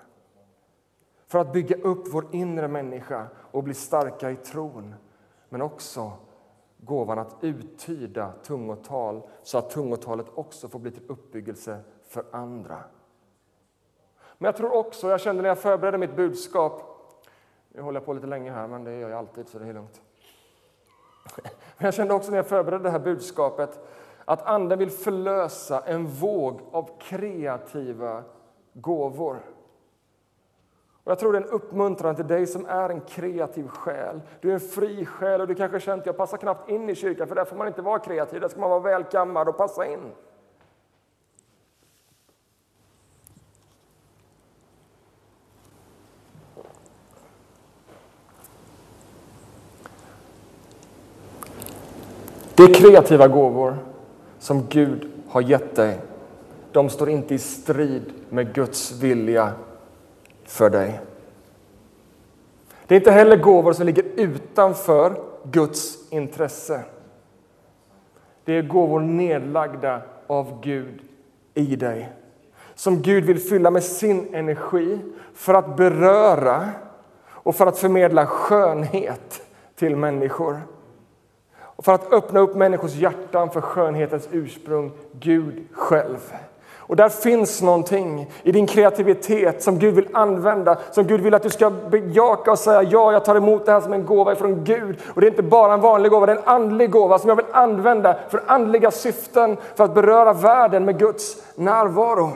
För 1.34 1.40
att 1.40 1.54
bygga 1.54 1.76
upp 1.76 2.08
vår 2.14 2.26
inre 2.32 2.68
människa 2.68 3.28
och 3.52 3.64
bli 3.64 3.74
starka 3.74 4.32
i 4.32 4.36
tron. 4.36 4.96
Men 5.50 5.62
också 5.62 6.12
gåvan 6.78 7.20
att 7.20 7.36
uttyda 7.42 8.32
tungotal 8.44 9.28
så 9.44 9.58
att 9.58 9.70
tungotalet 9.70 10.26
också 10.36 10.70
får 10.70 10.80
bli 10.80 10.92
till 10.92 11.04
uppbyggelse 11.08 11.80
för 12.08 12.26
andra. 12.32 12.78
Men 14.38 14.46
jag 14.46 14.56
tror 14.56 14.74
också, 14.74 15.10
jag 15.10 15.22
kände 15.22 15.42
när 15.42 15.50
jag 15.50 15.58
förberedde 15.58 15.98
mitt 15.98 16.16
budskap, 16.16 16.82
nu 17.70 17.82
håller 17.82 18.00
jag 18.00 18.06
på 18.06 18.14
lite 18.14 18.28
länge 18.28 18.52
här, 18.52 18.68
men 18.68 18.84
det 18.84 19.00
gör 19.00 19.10
jag 19.10 19.20
alltid 19.20 19.48
så 19.48 19.60
det 19.60 19.66
är 19.66 19.74
lugnt. 19.74 20.02
Men 21.78 21.86
jag 21.86 21.94
kände 21.94 22.14
också 22.14 22.32
när 22.32 22.38
jag 22.38 22.48
förberedde 22.48 22.84
det 22.84 22.90
här 22.90 23.00
budskapet 23.00 23.80
att 24.26 24.42
Anden 24.42 24.80
vill 24.80 24.92
förlösa 24.92 25.82
en 25.82 26.08
våg 26.08 26.62
av 26.72 26.90
kreativa 27.00 28.24
gåvor. 28.74 29.53
Och 31.04 31.12
jag 31.12 31.20
tror 31.20 31.34
det 31.34 31.40
är 31.40 31.42
en 31.42 31.50
uppmuntran 31.50 32.16
till 32.16 32.28
dig 32.28 32.48
som 32.48 32.66
är 32.66 32.90
en 32.90 33.02
kreativ 33.02 33.68
själ. 33.68 34.22
Du 34.42 34.50
är 34.50 34.54
en 34.54 34.60
fri 34.60 35.06
själ 35.06 35.42
och 35.42 35.48
du 35.48 35.56
kanske 35.56 35.80
känt 35.80 36.00
att 36.00 36.06
jag 36.06 36.18
passar 36.18 36.38
knappt 36.38 36.70
in 36.70 36.90
i 36.90 36.96
kyrkan 36.96 37.28
för 37.28 37.36
där 37.36 37.46
får 37.46 37.56
man 37.56 37.68
inte 37.68 37.82
vara 37.82 38.00
kreativ, 38.00 38.42
där 38.42 38.48
ska 38.48 38.60
man 38.60 38.70
vara 38.70 38.80
välkammad 38.80 39.48
och 39.48 39.58
passa 39.58 39.86
in. 39.86 40.12
Det 52.56 52.64
är 52.64 52.74
kreativa 52.74 53.28
gåvor 53.28 53.78
som 54.40 54.68
Gud 54.70 55.12
har 55.30 55.42
gett 55.42 55.76
dig. 55.76 56.00
De 56.72 56.90
står 56.90 57.10
inte 57.10 57.36
i 57.36 57.40
strid 57.40 58.14
med 58.30 58.54
Guds 58.54 58.92
vilja 58.92 59.54
för 60.46 60.70
dig. 60.70 61.00
Det 62.88 62.96
är 62.96 63.00
inte 63.00 63.12
heller 63.12 63.38
gåvor 63.38 63.74
som 63.74 63.86
ligger 63.86 64.06
utanför 64.16 65.16
Guds 65.44 66.12
intresse. 66.12 66.84
Det 68.46 68.54
är 68.54 68.62
gåvor 68.62 69.00
nedlagda 69.00 70.02
av 70.28 70.62
Gud 70.62 71.02
i 71.54 71.76
dig. 71.76 72.10
Som 72.76 73.02
Gud 73.02 73.24
vill 73.24 73.40
fylla 73.40 73.72
med 73.72 73.84
sin 73.84 74.36
energi 74.36 75.00
för 75.34 75.54
att 75.54 75.78
beröra 75.78 76.70
och 77.26 77.56
för 77.56 77.68
att 77.68 77.78
förmedla 77.78 78.26
skönhet 78.26 79.42
till 79.76 79.96
människor. 79.96 80.62
Och 81.60 81.86
för 81.86 81.94
att 81.94 82.14
öppna 82.14 82.40
upp 82.40 82.56
människors 82.56 82.96
hjärtan 82.96 83.50
för 83.50 83.62
skönhetens 83.62 84.30
ursprung, 84.32 84.92
Gud 85.12 85.68
själv. 85.72 86.34
Och 86.94 86.98
där 86.98 87.10
finns 87.10 87.62
någonting 87.62 88.32
i 88.44 88.52
din 88.52 88.68
kreativitet 88.68 89.64
som 89.64 89.80
Gud 89.80 89.96
vill 89.96 90.08
använda, 90.14 90.78
som 90.92 91.08
Gud 91.08 91.22
vill 91.22 91.34
att 91.34 91.44
du 91.44 91.50
ska 91.50 91.70
bejaka 91.70 92.52
och 92.52 92.60
säga 92.60 92.84
ja, 92.84 93.12
jag 93.12 93.26
tar 93.26 93.36
emot 93.36 93.66
det 93.66 93.72
här 93.72 93.82
som 93.82 93.94
en 93.94 94.06
gåva 94.06 94.36
från 94.36 94.64
Gud. 94.64 94.98
Och 95.14 95.22
det 95.22 95.28
är 95.28 95.30
inte 95.32 95.44
bara 95.44 95.74
en 95.74 95.82
vanlig 95.82 96.12
gåva, 96.12 96.26
det 96.26 96.32
är 96.32 96.36
en 96.36 96.44
andlig 96.46 96.92
gåva 96.92 97.20
som 97.20 97.30
jag 97.30 97.36
vill 97.36 97.46
använda 97.52 98.18
för 98.30 98.44
andliga 98.48 98.92
syften, 98.92 99.58
för 99.76 99.84
att 99.84 99.94
beröra 99.94 100.34
världen 100.34 100.86
med 100.86 101.00
Guds 101.00 101.44
närvaro. 101.56 102.32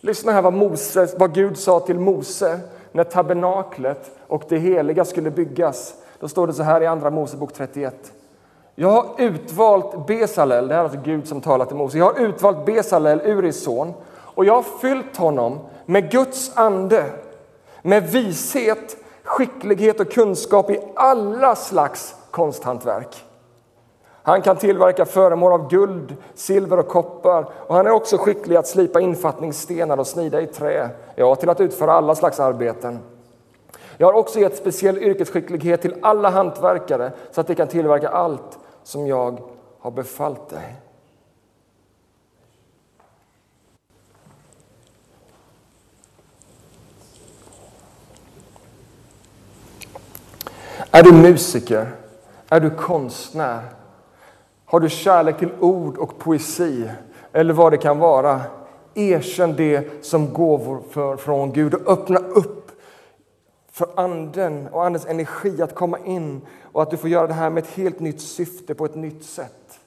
Lyssna 0.00 0.32
här 0.32 0.42
vad, 0.42 0.52
Moses, 0.52 1.14
vad 1.18 1.34
Gud 1.34 1.58
sa 1.58 1.80
till 1.80 1.98
Mose 1.98 2.60
när 2.92 3.04
tabernaklet 3.04 4.10
och 4.26 4.44
det 4.48 4.58
heliga 4.58 5.04
skulle 5.04 5.30
byggas. 5.30 5.94
Då 6.20 6.28
står 6.28 6.46
det 6.46 6.52
så 6.52 6.62
här 6.62 6.80
i 6.80 6.86
Andra 6.86 7.10
Mosebok 7.10 7.52
31. 7.52 8.12
Jag 8.82 8.90
har 8.90 9.06
utvalt 9.18 10.06
Besalel, 10.06 10.68
det 10.68 10.74
här 10.74 10.80
är 10.80 10.84
alltså 10.84 11.00
Gud 11.04 11.28
som 11.28 11.40
talar 11.40 11.64
till 11.64 11.76
Mose. 11.76 11.98
Jag 11.98 12.04
har 12.04 12.20
utvalt 12.20 12.66
Besalel, 12.66 13.20
Uris 13.24 13.64
son, 13.64 13.94
och 14.14 14.44
jag 14.44 14.54
har 14.54 14.62
fyllt 14.62 15.16
honom 15.16 15.58
med 15.86 16.10
Guds 16.10 16.56
ande, 16.56 17.04
med 17.82 18.02
vishet, 18.02 18.96
skicklighet 19.22 20.00
och 20.00 20.12
kunskap 20.12 20.70
i 20.70 20.80
alla 20.94 21.56
slags 21.56 22.14
konsthantverk. 22.30 23.24
Han 24.22 24.42
kan 24.42 24.56
tillverka 24.56 25.04
föremål 25.04 25.52
av 25.52 25.70
guld, 25.70 26.16
silver 26.34 26.78
och 26.78 26.88
koppar 26.88 27.46
och 27.66 27.74
han 27.74 27.86
är 27.86 27.90
också 27.90 28.18
skicklig 28.18 28.56
att 28.56 28.66
slipa 28.66 29.00
infattningsstenar 29.00 29.98
och 29.98 30.06
snida 30.06 30.40
i 30.40 30.46
trä, 30.46 30.88
ja, 31.14 31.34
till 31.34 31.48
att 31.48 31.60
utföra 31.60 31.92
alla 31.92 32.14
slags 32.14 32.40
arbeten. 32.40 32.98
Jag 33.96 34.06
har 34.06 34.14
också 34.14 34.40
gett 34.40 34.56
speciell 34.56 34.98
yrkesskicklighet 34.98 35.82
till 35.82 35.94
alla 36.02 36.30
hantverkare 36.30 37.12
så 37.30 37.40
att 37.40 37.46
de 37.46 37.54
kan 37.54 37.68
tillverka 37.68 38.08
allt 38.08 38.58
som 38.84 39.06
jag 39.06 39.40
har 39.80 39.90
befallt 39.90 40.48
dig. 40.48 40.76
Är 50.94 51.02
du 51.02 51.12
musiker? 51.12 51.94
Är 52.48 52.60
du 52.60 52.70
konstnär? 52.70 53.62
Har 54.64 54.80
du 54.80 54.88
kärlek 54.88 55.38
till 55.38 55.52
ord 55.60 55.96
och 55.96 56.18
poesi 56.18 56.90
eller 57.32 57.54
vad 57.54 57.72
det 57.72 57.76
kan 57.76 57.98
vara? 57.98 58.40
Erkänn 58.94 59.56
det 59.56 60.04
som 60.04 60.32
gåvor 60.32 60.82
för, 60.90 61.16
från 61.16 61.52
Gud 61.52 61.74
och 61.74 61.92
öppna 61.92 62.18
upp 62.18 62.61
för 63.82 63.90
anden 63.94 64.68
och 64.68 64.84
andens 64.84 65.06
energi 65.06 65.62
att 65.62 65.74
komma 65.74 65.98
in 65.98 66.40
och 66.72 66.82
att 66.82 66.90
du 66.90 66.96
får 66.96 67.10
göra 67.10 67.26
det 67.26 67.34
här 67.34 67.50
med 67.50 67.64
ett 67.64 67.70
helt 67.70 68.00
nytt 68.00 68.20
syfte 68.20 68.74
på 68.74 68.84
ett 68.84 68.94
nytt 68.94 69.24
sätt. 69.24 69.80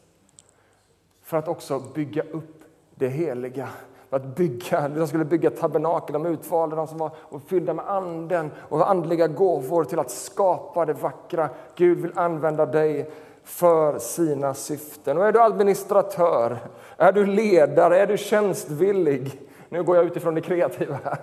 För 1.23 1.37
att 1.37 1.47
också 1.47 1.79
bygga 1.79 2.23
upp 2.23 2.63
det 2.95 3.07
heliga. 3.07 3.69
För 4.09 4.17
att 4.17 4.35
bygga, 4.35 4.89
de 4.89 5.07
skulle 5.07 5.25
bygga 5.25 5.49
tabernakel, 5.49 6.13
de 6.13 6.25
utvalde 6.25 6.75
de 6.75 6.87
som 6.87 6.97
var 6.97 7.11
och 7.17 7.41
fyllda 7.41 7.73
med 7.73 7.89
anden 7.89 8.51
och 8.69 8.89
andliga 8.89 9.27
gåvor 9.27 9.83
till 9.83 9.99
att 9.99 10.11
skapa 10.11 10.85
det 10.85 10.93
vackra. 10.93 11.49
Gud 11.75 11.97
vill 11.97 12.17
använda 12.17 12.65
dig 12.65 13.11
för 13.43 13.99
sina 13.99 14.53
syften. 14.53 15.17
Och 15.17 15.27
är 15.27 15.31
du 15.31 15.41
administratör, 15.41 16.57
är 16.97 17.11
du 17.11 17.25
ledare, 17.25 17.99
är 17.99 18.07
du 18.07 18.17
tjänstvillig? 18.17 19.41
Nu 19.69 19.83
går 19.83 19.95
jag 19.95 20.05
utifrån 20.05 20.35
det 20.35 20.41
kreativa 20.41 20.99
här. 21.03 21.17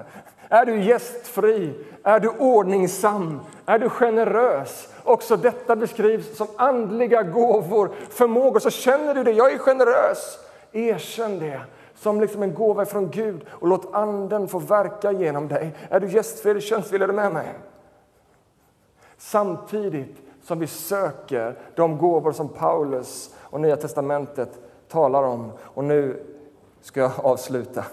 Är 0.53 0.67
du 0.67 0.83
gästfri? 0.83 1.75
Är 2.03 2.21
du 2.21 2.29
ordningsam? 2.29 3.41
Är 3.67 3.79
du 3.79 3.89
generös? 3.89 4.89
Också 5.05 5.37
detta 5.37 5.77
beskrivs 5.77 6.37
som 6.37 6.47
andliga 6.57 7.23
gåvor, 7.23 7.91
förmågor. 8.11 8.61
Så 8.61 8.71
känner 8.71 9.15
du 9.15 9.25
det, 9.25 9.31
jag 9.33 9.53
är 9.53 9.59
generös. 9.59 10.39
Erkänn 10.73 11.39
det 11.39 11.61
som 11.95 12.21
liksom 12.21 12.43
en 12.43 12.55
gåva 12.55 12.87
från 12.87 13.11
Gud 13.11 13.45
och 13.49 13.69
låt 13.69 13.95
anden 13.95 14.49
få 14.49 14.59
verka 14.59 15.13
genom 15.13 15.49
dig. 15.49 15.75
Är 15.89 16.01
du 16.01 16.09
gästfri 16.09 16.61
tjänstvillig? 16.61 17.05
Är 17.05 17.09
du 17.09 17.15
med 17.15 17.33
mig? 17.33 17.49
Samtidigt 19.19 20.17
som 20.43 20.59
vi 20.59 20.67
söker 20.67 21.59
de 21.77 21.99
gåvor 21.99 22.33
som 22.33 22.49
Paulus 22.49 23.35
och 23.41 23.61
Nya 23.61 23.77
testamentet 23.77 24.61
talar 24.89 25.23
om. 25.23 25.53
Och 25.61 25.85
nu 25.85 26.23
ska 26.81 27.01
jag 27.01 27.13
avsluta. 27.17 27.85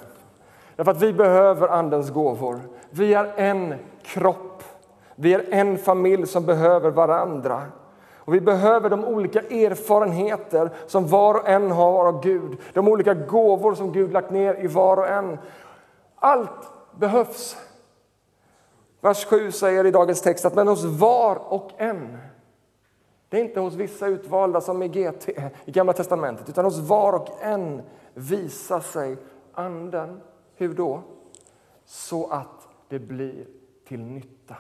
Därför 0.80 0.92
att 0.92 1.02
vi 1.02 1.14
behöver 1.14 1.68
Andens 1.68 2.10
gåvor. 2.10 2.62
Vi 2.90 3.14
är 3.14 3.34
en 3.36 3.76
kropp. 4.04 4.64
Vi 5.16 5.34
är 5.34 5.46
en 5.50 5.78
familj 5.78 6.28
som 6.28 6.46
behöver 6.46 6.92
varandra. 6.92 7.62
Och 8.16 8.34
vi 8.34 8.42
behöver 8.42 8.90
de 8.90 9.06
olika 9.06 9.40
erfarenheter 9.40 10.70
som 10.88 11.08
var 11.08 11.36
och 11.36 11.50
en 11.50 11.72
har 11.72 12.08
av 12.08 12.24
Gud. 12.24 12.58
De 12.74 12.88
olika 12.88 13.14
gåvor 13.14 13.76
som 13.76 13.92
Gud 13.92 14.12
lagt 14.12 14.32
ner 14.32 14.64
i 14.64 14.68
var 14.68 14.98
och 14.98 15.08
en. 15.08 15.38
Allt 16.16 16.72
behövs. 17.00 17.58
Vers 19.02 19.26
7 19.26 19.52
säger 19.52 19.86
i 19.86 19.92
dagens 19.92 20.22
text 20.22 20.46
att 20.46 20.56
men 20.56 20.68
hos 20.68 20.84
var 20.84 21.54
och 21.54 21.72
en. 21.78 22.18
Det 23.30 23.38
är 23.38 23.42
inte 23.42 23.60
hos 23.60 23.74
vissa 23.74 24.08
utvalda 24.08 24.62
som 24.62 24.84
i 24.84 24.88
GT 24.88 25.30
i 25.66 25.72
Gamla 25.72 25.94
testamentet 25.94 26.50
utan 26.50 26.66
hos 26.66 26.80
var 26.80 27.14
och 27.14 27.30
en 27.42 27.82
visar 28.14 28.80
sig 28.80 29.18
Anden. 29.54 30.22
Hur 30.60 30.74
då? 30.74 31.02
Så 31.86 32.28
att 32.28 32.68
det 32.90 33.00
blir 33.00 33.46
till 33.88 34.00
nytta. 34.00 34.56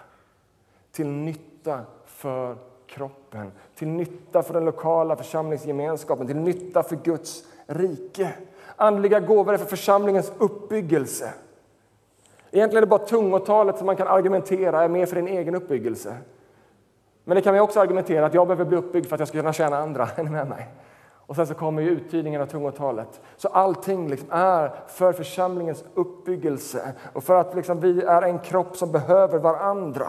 Till 0.91 1.07
nytta 1.07 1.81
för 2.05 2.57
kroppen, 2.87 3.51
till 3.75 3.87
nytta 3.87 4.43
för 4.43 4.53
den 4.53 4.65
lokala 4.65 5.15
församlingsgemenskapen, 5.15 6.27
till 6.27 6.35
nytta 6.35 6.83
för 6.83 6.95
Guds 6.95 7.43
rike. 7.67 8.33
Andliga 8.75 9.19
gåvor 9.19 9.53
är 9.53 9.57
för 9.57 9.65
församlingens 9.65 10.31
uppbyggelse. 10.37 11.33
Egentligen 12.51 12.77
är 12.77 12.87
det 12.87 12.89
bara 12.89 13.05
tungotalet 13.05 13.77
som 13.77 13.85
man 13.85 13.95
kan 13.95 14.07
argumentera 14.07 14.83
är 14.83 14.89
mer 14.89 15.05
för 15.05 15.15
din 15.15 15.27
egen 15.27 15.55
uppbyggelse. 15.55 16.17
Men 17.23 17.35
det 17.35 17.41
kan 17.41 17.53
vi 17.53 17.59
också 17.59 17.79
argumentera 17.79 18.25
att 18.25 18.33
jag 18.33 18.47
behöver 18.47 18.65
bli 18.65 18.77
uppbyggd 18.77 19.05
för 19.05 19.15
att 19.15 19.19
jag 19.19 19.27
ska 19.27 19.37
kunna 19.37 19.53
tjäna 19.53 19.77
andra. 19.77 20.09
Är 20.15 20.23
ni 20.23 20.29
med 20.29 20.47
mig? 20.47 20.67
Och 21.29 21.35
sen 21.35 21.47
så 21.47 21.53
kommer 21.53 21.81
ju 21.81 21.89
uttydningen 21.89 22.41
av 22.41 22.45
tungotalet. 22.45 23.21
Så 23.37 23.47
allting 23.47 24.09
liksom 24.09 24.27
är 24.31 24.71
för 24.87 25.13
församlingens 25.13 25.83
uppbyggelse 25.93 26.93
och 27.13 27.23
för 27.23 27.35
att 27.35 27.55
liksom 27.55 27.79
vi 27.79 28.01
är 28.01 28.21
en 28.21 28.39
kropp 28.39 28.77
som 28.77 28.91
behöver 28.91 29.39
varandra. 29.39 30.07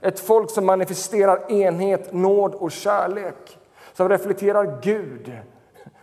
Ett 0.00 0.20
folk 0.20 0.50
som 0.50 0.66
manifesterar 0.66 1.52
enhet, 1.52 2.12
nåd 2.12 2.54
och 2.54 2.72
kärlek. 2.72 3.58
Som 3.92 4.08
reflekterar 4.08 4.78
Gud 4.82 5.32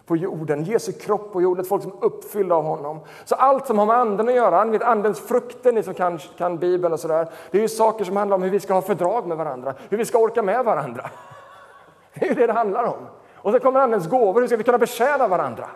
på 0.06 0.18
jorden, 0.18 0.64
Jesu 0.64 0.92
kropp 0.92 1.34
på 1.34 1.42
jorden, 1.42 1.62
ett 1.62 1.70
folk 1.70 1.84
som 1.84 1.92
är 1.92 2.06
uppfyllda 2.06 2.56
av 2.56 2.64
honom. 2.64 3.00
Så 3.26 3.36
allt 3.36 3.68
som 3.68 3.78
har 3.78 3.86
med 3.86 3.96
anden 3.96 4.30
att 4.30 4.36
göra, 4.36 4.66
vet, 4.66 4.82
andens 4.82 5.20
frukter, 5.20 5.74
ni 5.74 5.84
som 5.84 5.94
kan, 5.94 6.18
kan 6.38 6.58
Bibeln 6.58 6.94
och 6.94 7.00
sådär, 7.00 7.30
det 7.52 7.58
är 7.58 7.62
ju 7.62 7.68
saker 7.68 8.06
som 8.06 8.18
handlar 8.18 8.36
om 8.36 8.44
hur 8.44 8.50
vi 8.50 8.60
ska 8.60 8.74
ha 8.74 8.82
fördrag 8.82 9.28
med 9.28 9.38
varandra, 9.38 9.74
hur 9.90 9.98
vi 9.98 10.06
ska 10.06 10.18
orka 10.18 10.44
med 10.44 10.66
varandra. 10.66 11.10
Det 12.14 12.26
är 12.26 12.30
ju 12.30 12.36
det 12.36 12.48
det 12.48 12.54
handlar 12.54 12.84
om. 12.84 13.08
Och 13.42 13.52
så 13.52 13.60
kommer 13.60 13.80
Andens 13.80 14.08
gåvor, 14.08 14.42
hur 14.42 14.48
ska 14.48 14.58
vi 14.58 14.64
kunna 14.64 14.78
betjäna 14.78 15.28
varandra? 15.28 15.70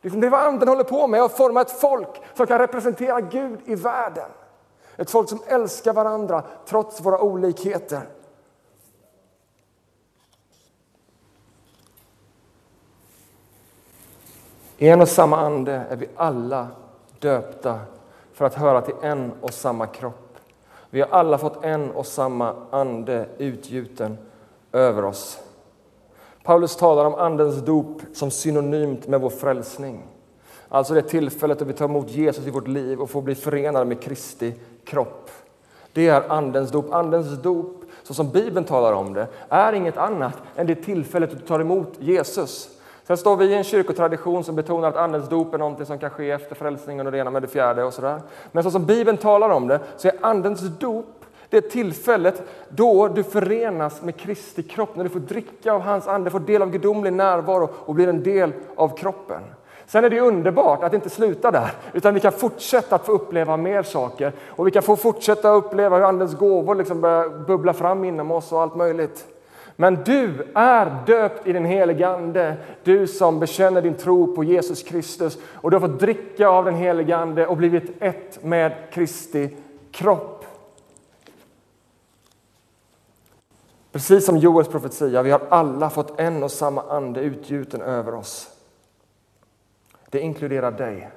Liksom, 0.00 0.20
det 0.20 0.26
är 0.26 0.30
vad 0.30 0.40
Anden 0.40 0.68
håller 0.68 0.84
på 0.84 1.06
med, 1.06 1.22
att 1.22 1.36
forma 1.36 1.60
ett 1.60 1.80
folk 1.80 2.22
som 2.34 2.46
kan 2.46 2.58
representera 2.58 3.20
Gud 3.20 3.60
i 3.64 3.74
världen. 3.74 4.30
Ett 4.96 5.10
folk 5.10 5.28
som 5.28 5.42
älskar 5.46 5.92
varandra 5.92 6.42
trots 6.66 7.00
våra 7.00 7.20
olikheter. 7.20 8.08
I 14.78 14.88
en 14.88 15.00
och 15.00 15.08
samma 15.08 15.36
ande 15.36 15.72
är 15.72 15.96
vi 15.96 16.08
alla 16.16 16.68
döpta 17.18 17.80
för 18.32 18.44
att 18.44 18.54
höra 18.54 18.80
till 18.80 18.94
en 19.02 19.32
och 19.40 19.54
samma 19.54 19.86
kropp. 19.86 20.38
Vi 20.90 21.00
har 21.00 21.08
alla 21.08 21.38
fått 21.38 21.64
en 21.64 21.90
och 21.90 22.06
samma 22.06 22.54
ande 22.70 23.26
utgjuten 23.38 24.18
över 24.72 25.04
oss. 25.04 25.38
Paulus 26.44 26.76
talar 26.76 27.04
om 27.04 27.14
Andens 27.14 27.56
dop 27.56 28.02
som 28.12 28.30
synonymt 28.30 29.08
med 29.08 29.20
vår 29.20 29.30
frälsning. 29.30 30.02
Alltså 30.68 30.94
det 30.94 31.02
tillfället 31.02 31.58
då 31.58 31.64
vi 31.64 31.72
tar 31.72 31.84
emot 31.84 32.10
Jesus 32.10 32.46
i 32.46 32.50
vårt 32.50 32.68
liv 32.68 33.00
och 33.00 33.10
får 33.10 33.22
bli 33.22 33.34
förenade 33.34 33.84
med 33.84 34.00
Kristi 34.00 34.54
kropp. 34.84 35.30
Det 35.92 36.08
är 36.08 36.30
Andens 36.30 36.70
dop. 36.70 36.92
Andens 36.92 37.42
dop, 37.42 37.84
så 38.02 38.14
som 38.14 38.30
Bibeln 38.30 38.64
talar 38.64 38.92
om 38.92 39.12
det, 39.12 39.26
är 39.48 39.72
inget 39.72 39.96
annat 39.96 40.42
än 40.56 40.66
det 40.66 40.74
tillfället 40.74 41.30
du 41.30 41.38
tar 41.38 41.60
emot 41.60 41.92
Jesus. 41.98 42.68
Sen 43.06 43.16
står 43.16 43.36
vi 43.36 43.44
i 43.44 43.54
en 43.54 43.64
kyrkotradition 43.64 44.44
som 44.44 44.56
betonar 44.56 44.88
att 44.88 44.96
Andens 44.96 45.28
dop 45.28 45.54
är 45.54 45.58
något 45.58 45.86
som 45.86 45.98
kan 45.98 46.10
ske 46.10 46.30
efter 46.30 46.54
frälsningen 46.54 47.06
och 47.06 47.12
det 47.12 47.18
ena 47.18 47.30
med 47.30 47.42
det 47.42 47.48
fjärde. 47.48 47.84
och 47.84 47.94
sådär. 47.94 48.20
Men 48.52 48.64
så 48.64 48.70
som 48.70 48.86
Bibeln 48.86 49.16
talar 49.16 49.50
om 49.50 49.68
det 49.68 49.80
så 49.96 50.08
är 50.08 50.14
Andens 50.20 50.60
dop 50.60 51.23
det 51.54 51.70
tillfället 51.70 52.42
då 52.68 53.08
du 53.08 53.22
förenas 53.22 54.02
med 54.02 54.16
Kristi 54.16 54.62
kropp, 54.62 54.96
när 54.96 55.04
du 55.04 55.10
får 55.10 55.20
dricka 55.20 55.72
av 55.72 55.80
hans 55.80 56.08
ande, 56.08 56.30
får 56.30 56.40
del 56.40 56.62
av 56.62 56.70
gudomlig 56.70 57.12
närvaro 57.12 57.68
och 57.74 57.94
blir 57.94 58.08
en 58.08 58.22
del 58.22 58.52
av 58.76 58.96
kroppen. 58.96 59.42
Sen 59.86 60.04
är 60.04 60.10
det 60.10 60.20
underbart 60.20 60.82
att 60.82 60.90
det 60.90 60.94
inte 60.94 61.10
slutar 61.10 61.52
där, 61.52 61.70
utan 61.92 62.14
vi 62.14 62.20
kan 62.20 62.32
fortsätta 62.32 62.94
att 62.94 63.06
få 63.06 63.12
uppleva 63.12 63.56
mer 63.56 63.82
saker. 63.82 64.32
Och 64.48 64.66
vi 64.66 64.70
kan 64.70 64.82
få 64.82 64.96
fortsätta 64.96 65.50
uppleva 65.50 65.96
hur 65.96 66.04
Andens 66.04 66.38
gåvor 66.38 66.74
liksom 66.74 67.00
börjar 67.00 67.46
bubbla 67.46 67.72
fram 67.72 68.04
inom 68.04 68.30
oss 68.30 68.52
och 68.52 68.62
allt 68.62 68.76
möjligt. 68.76 69.26
Men 69.76 69.98
du 70.04 70.46
är 70.54 70.96
döpt 71.06 71.46
i 71.46 71.52
den 71.52 71.64
helige 71.64 72.08
Ande, 72.08 72.56
du 72.84 73.06
som 73.06 73.40
bekänner 73.40 73.82
din 73.82 73.94
tro 73.94 74.34
på 74.34 74.44
Jesus 74.44 74.82
Kristus. 74.82 75.38
Och 75.54 75.70
du 75.70 75.76
har 75.76 75.88
fått 75.88 76.00
dricka 76.00 76.48
av 76.48 76.64
den 76.64 76.74
helige 76.74 77.16
Ande 77.16 77.46
och 77.46 77.56
blivit 77.56 78.02
ett 78.02 78.44
med 78.44 78.72
Kristi 78.92 79.56
kropp. 79.92 80.33
Precis 83.94 84.26
som 84.26 84.36
Joels 84.36 84.68
profetia, 84.68 85.22
vi 85.22 85.30
har 85.30 85.42
alla 85.48 85.90
fått 85.90 86.20
en 86.20 86.42
och 86.42 86.50
samma 86.50 86.82
ande 86.82 87.20
utgjuten 87.20 87.82
över 87.82 88.14
oss. 88.14 88.50
Det 90.10 90.20
inkluderar 90.20 90.70
dig. 90.70 91.10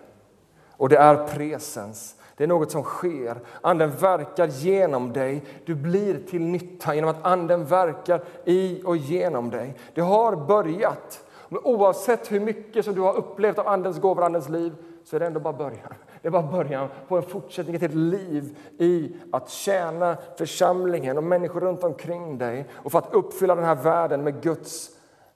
Och 0.72 0.90
det 0.90 0.98
är 0.98 1.28
presens. 1.28 2.16
Det 2.36 2.44
är 2.44 2.48
något 2.48 2.72
som 2.72 2.84
sker. 2.84 3.38
Anden 3.62 3.92
verkar 3.92 4.48
genom 4.48 5.14
dig. 5.14 5.44
Du 5.66 5.76
blir 5.76 6.20
till 6.30 6.42
nytta 6.42 6.96
genom 6.96 7.10
att 7.10 7.26
Anden 7.26 7.66
verkar 7.66 8.22
i 8.46 8.82
och 8.86 8.98
genom 8.98 9.50
dig. 9.50 9.76
Det 9.94 10.02
har 10.02 10.36
börjat. 10.36 11.24
Men 11.50 11.60
oavsett 11.64 12.32
hur 12.32 12.40
mycket 12.40 12.86
som 12.86 12.96
du 12.96 13.02
har 13.02 13.14
upplevt 13.14 13.60
av 13.60 13.68
Andens 13.68 14.00
gåvor, 14.00 14.24
Andens 14.24 14.50
liv, 14.50 14.74
så 15.04 15.16
är 15.16 15.20
det 15.20 15.26
ändå 15.26 15.40
bara 15.40 15.54
början. 15.54 15.94
Det 16.28 16.30
är 16.30 16.42
bara 16.42 16.64
början 16.64 16.90
på 17.08 17.18
en 17.18 17.24
fortsättning 17.24 17.80
till 17.80 17.90
ett 17.90 17.96
liv 17.96 18.58
i 18.78 19.16
att 19.32 19.50
tjäna 19.50 20.18
församlingen 20.38 21.18
och 21.18 21.24
människor 21.24 21.62
runt 21.62 21.84
omkring 21.84 22.38
dig 22.38 22.66
och 22.74 22.92
för 22.92 23.00
att 23.00 23.14
uppfylla 23.14 23.56
den 23.56 23.64
här 23.64 23.76
världen 23.76 24.24
med 24.24 24.42
Guds 24.42 24.90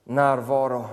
närvaro. 0.04 0.86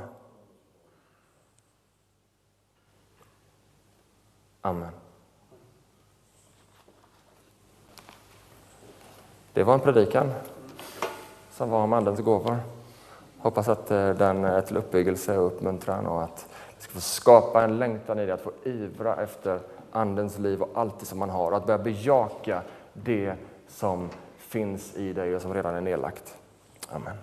Amen. 4.61 4.93
Det 9.53 9.65
var 9.65 9.75
en 9.75 9.81
predikan 9.81 10.31
som 11.51 11.71
var 11.71 11.83
om 11.83 11.93
Andens 11.93 12.21
gåvor. 12.21 12.57
Hoppas 13.39 13.69
att 13.69 13.91
eh, 13.91 14.11
den 14.11 14.45
är 14.45 14.61
till 14.61 14.77
uppbyggelse 14.77 15.39
och 15.39 15.47
uppmuntran 15.47 16.07
och 16.07 16.23
att 16.23 16.49
det 16.77 16.83
ska 16.83 16.93
få 16.93 17.01
skapa 17.01 17.65
en 17.65 17.79
längtan 17.79 18.19
i 18.19 18.25
dig 18.27 18.33
att 18.33 18.41
få 18.41 18.53
ivra 18.65 19.17
efter 19.17 19.61
Andens 19.93 20.39
liv 20.39 20.63
och 20.63 20.71
allt 20.75 21.01
det 21.01 21.07
som 21.07 21.19
man 21.19 21.31
har 21.31 21.51
och 21.51 21.57
att 21.57 21.67
börja 21.67 21.79
bejaka 21.79 22.63
det 22.93 23.35
som 23.69 24.09
finns 24.37 24.97
i 24.97 25.13
dig 25.13 25.37
och 25.37 25.43
som 25.43 25.55
redan 25.55 25.75
är 25.75 25.81
nedlagt. 25.81 26.37
Amen. 26.89 27.17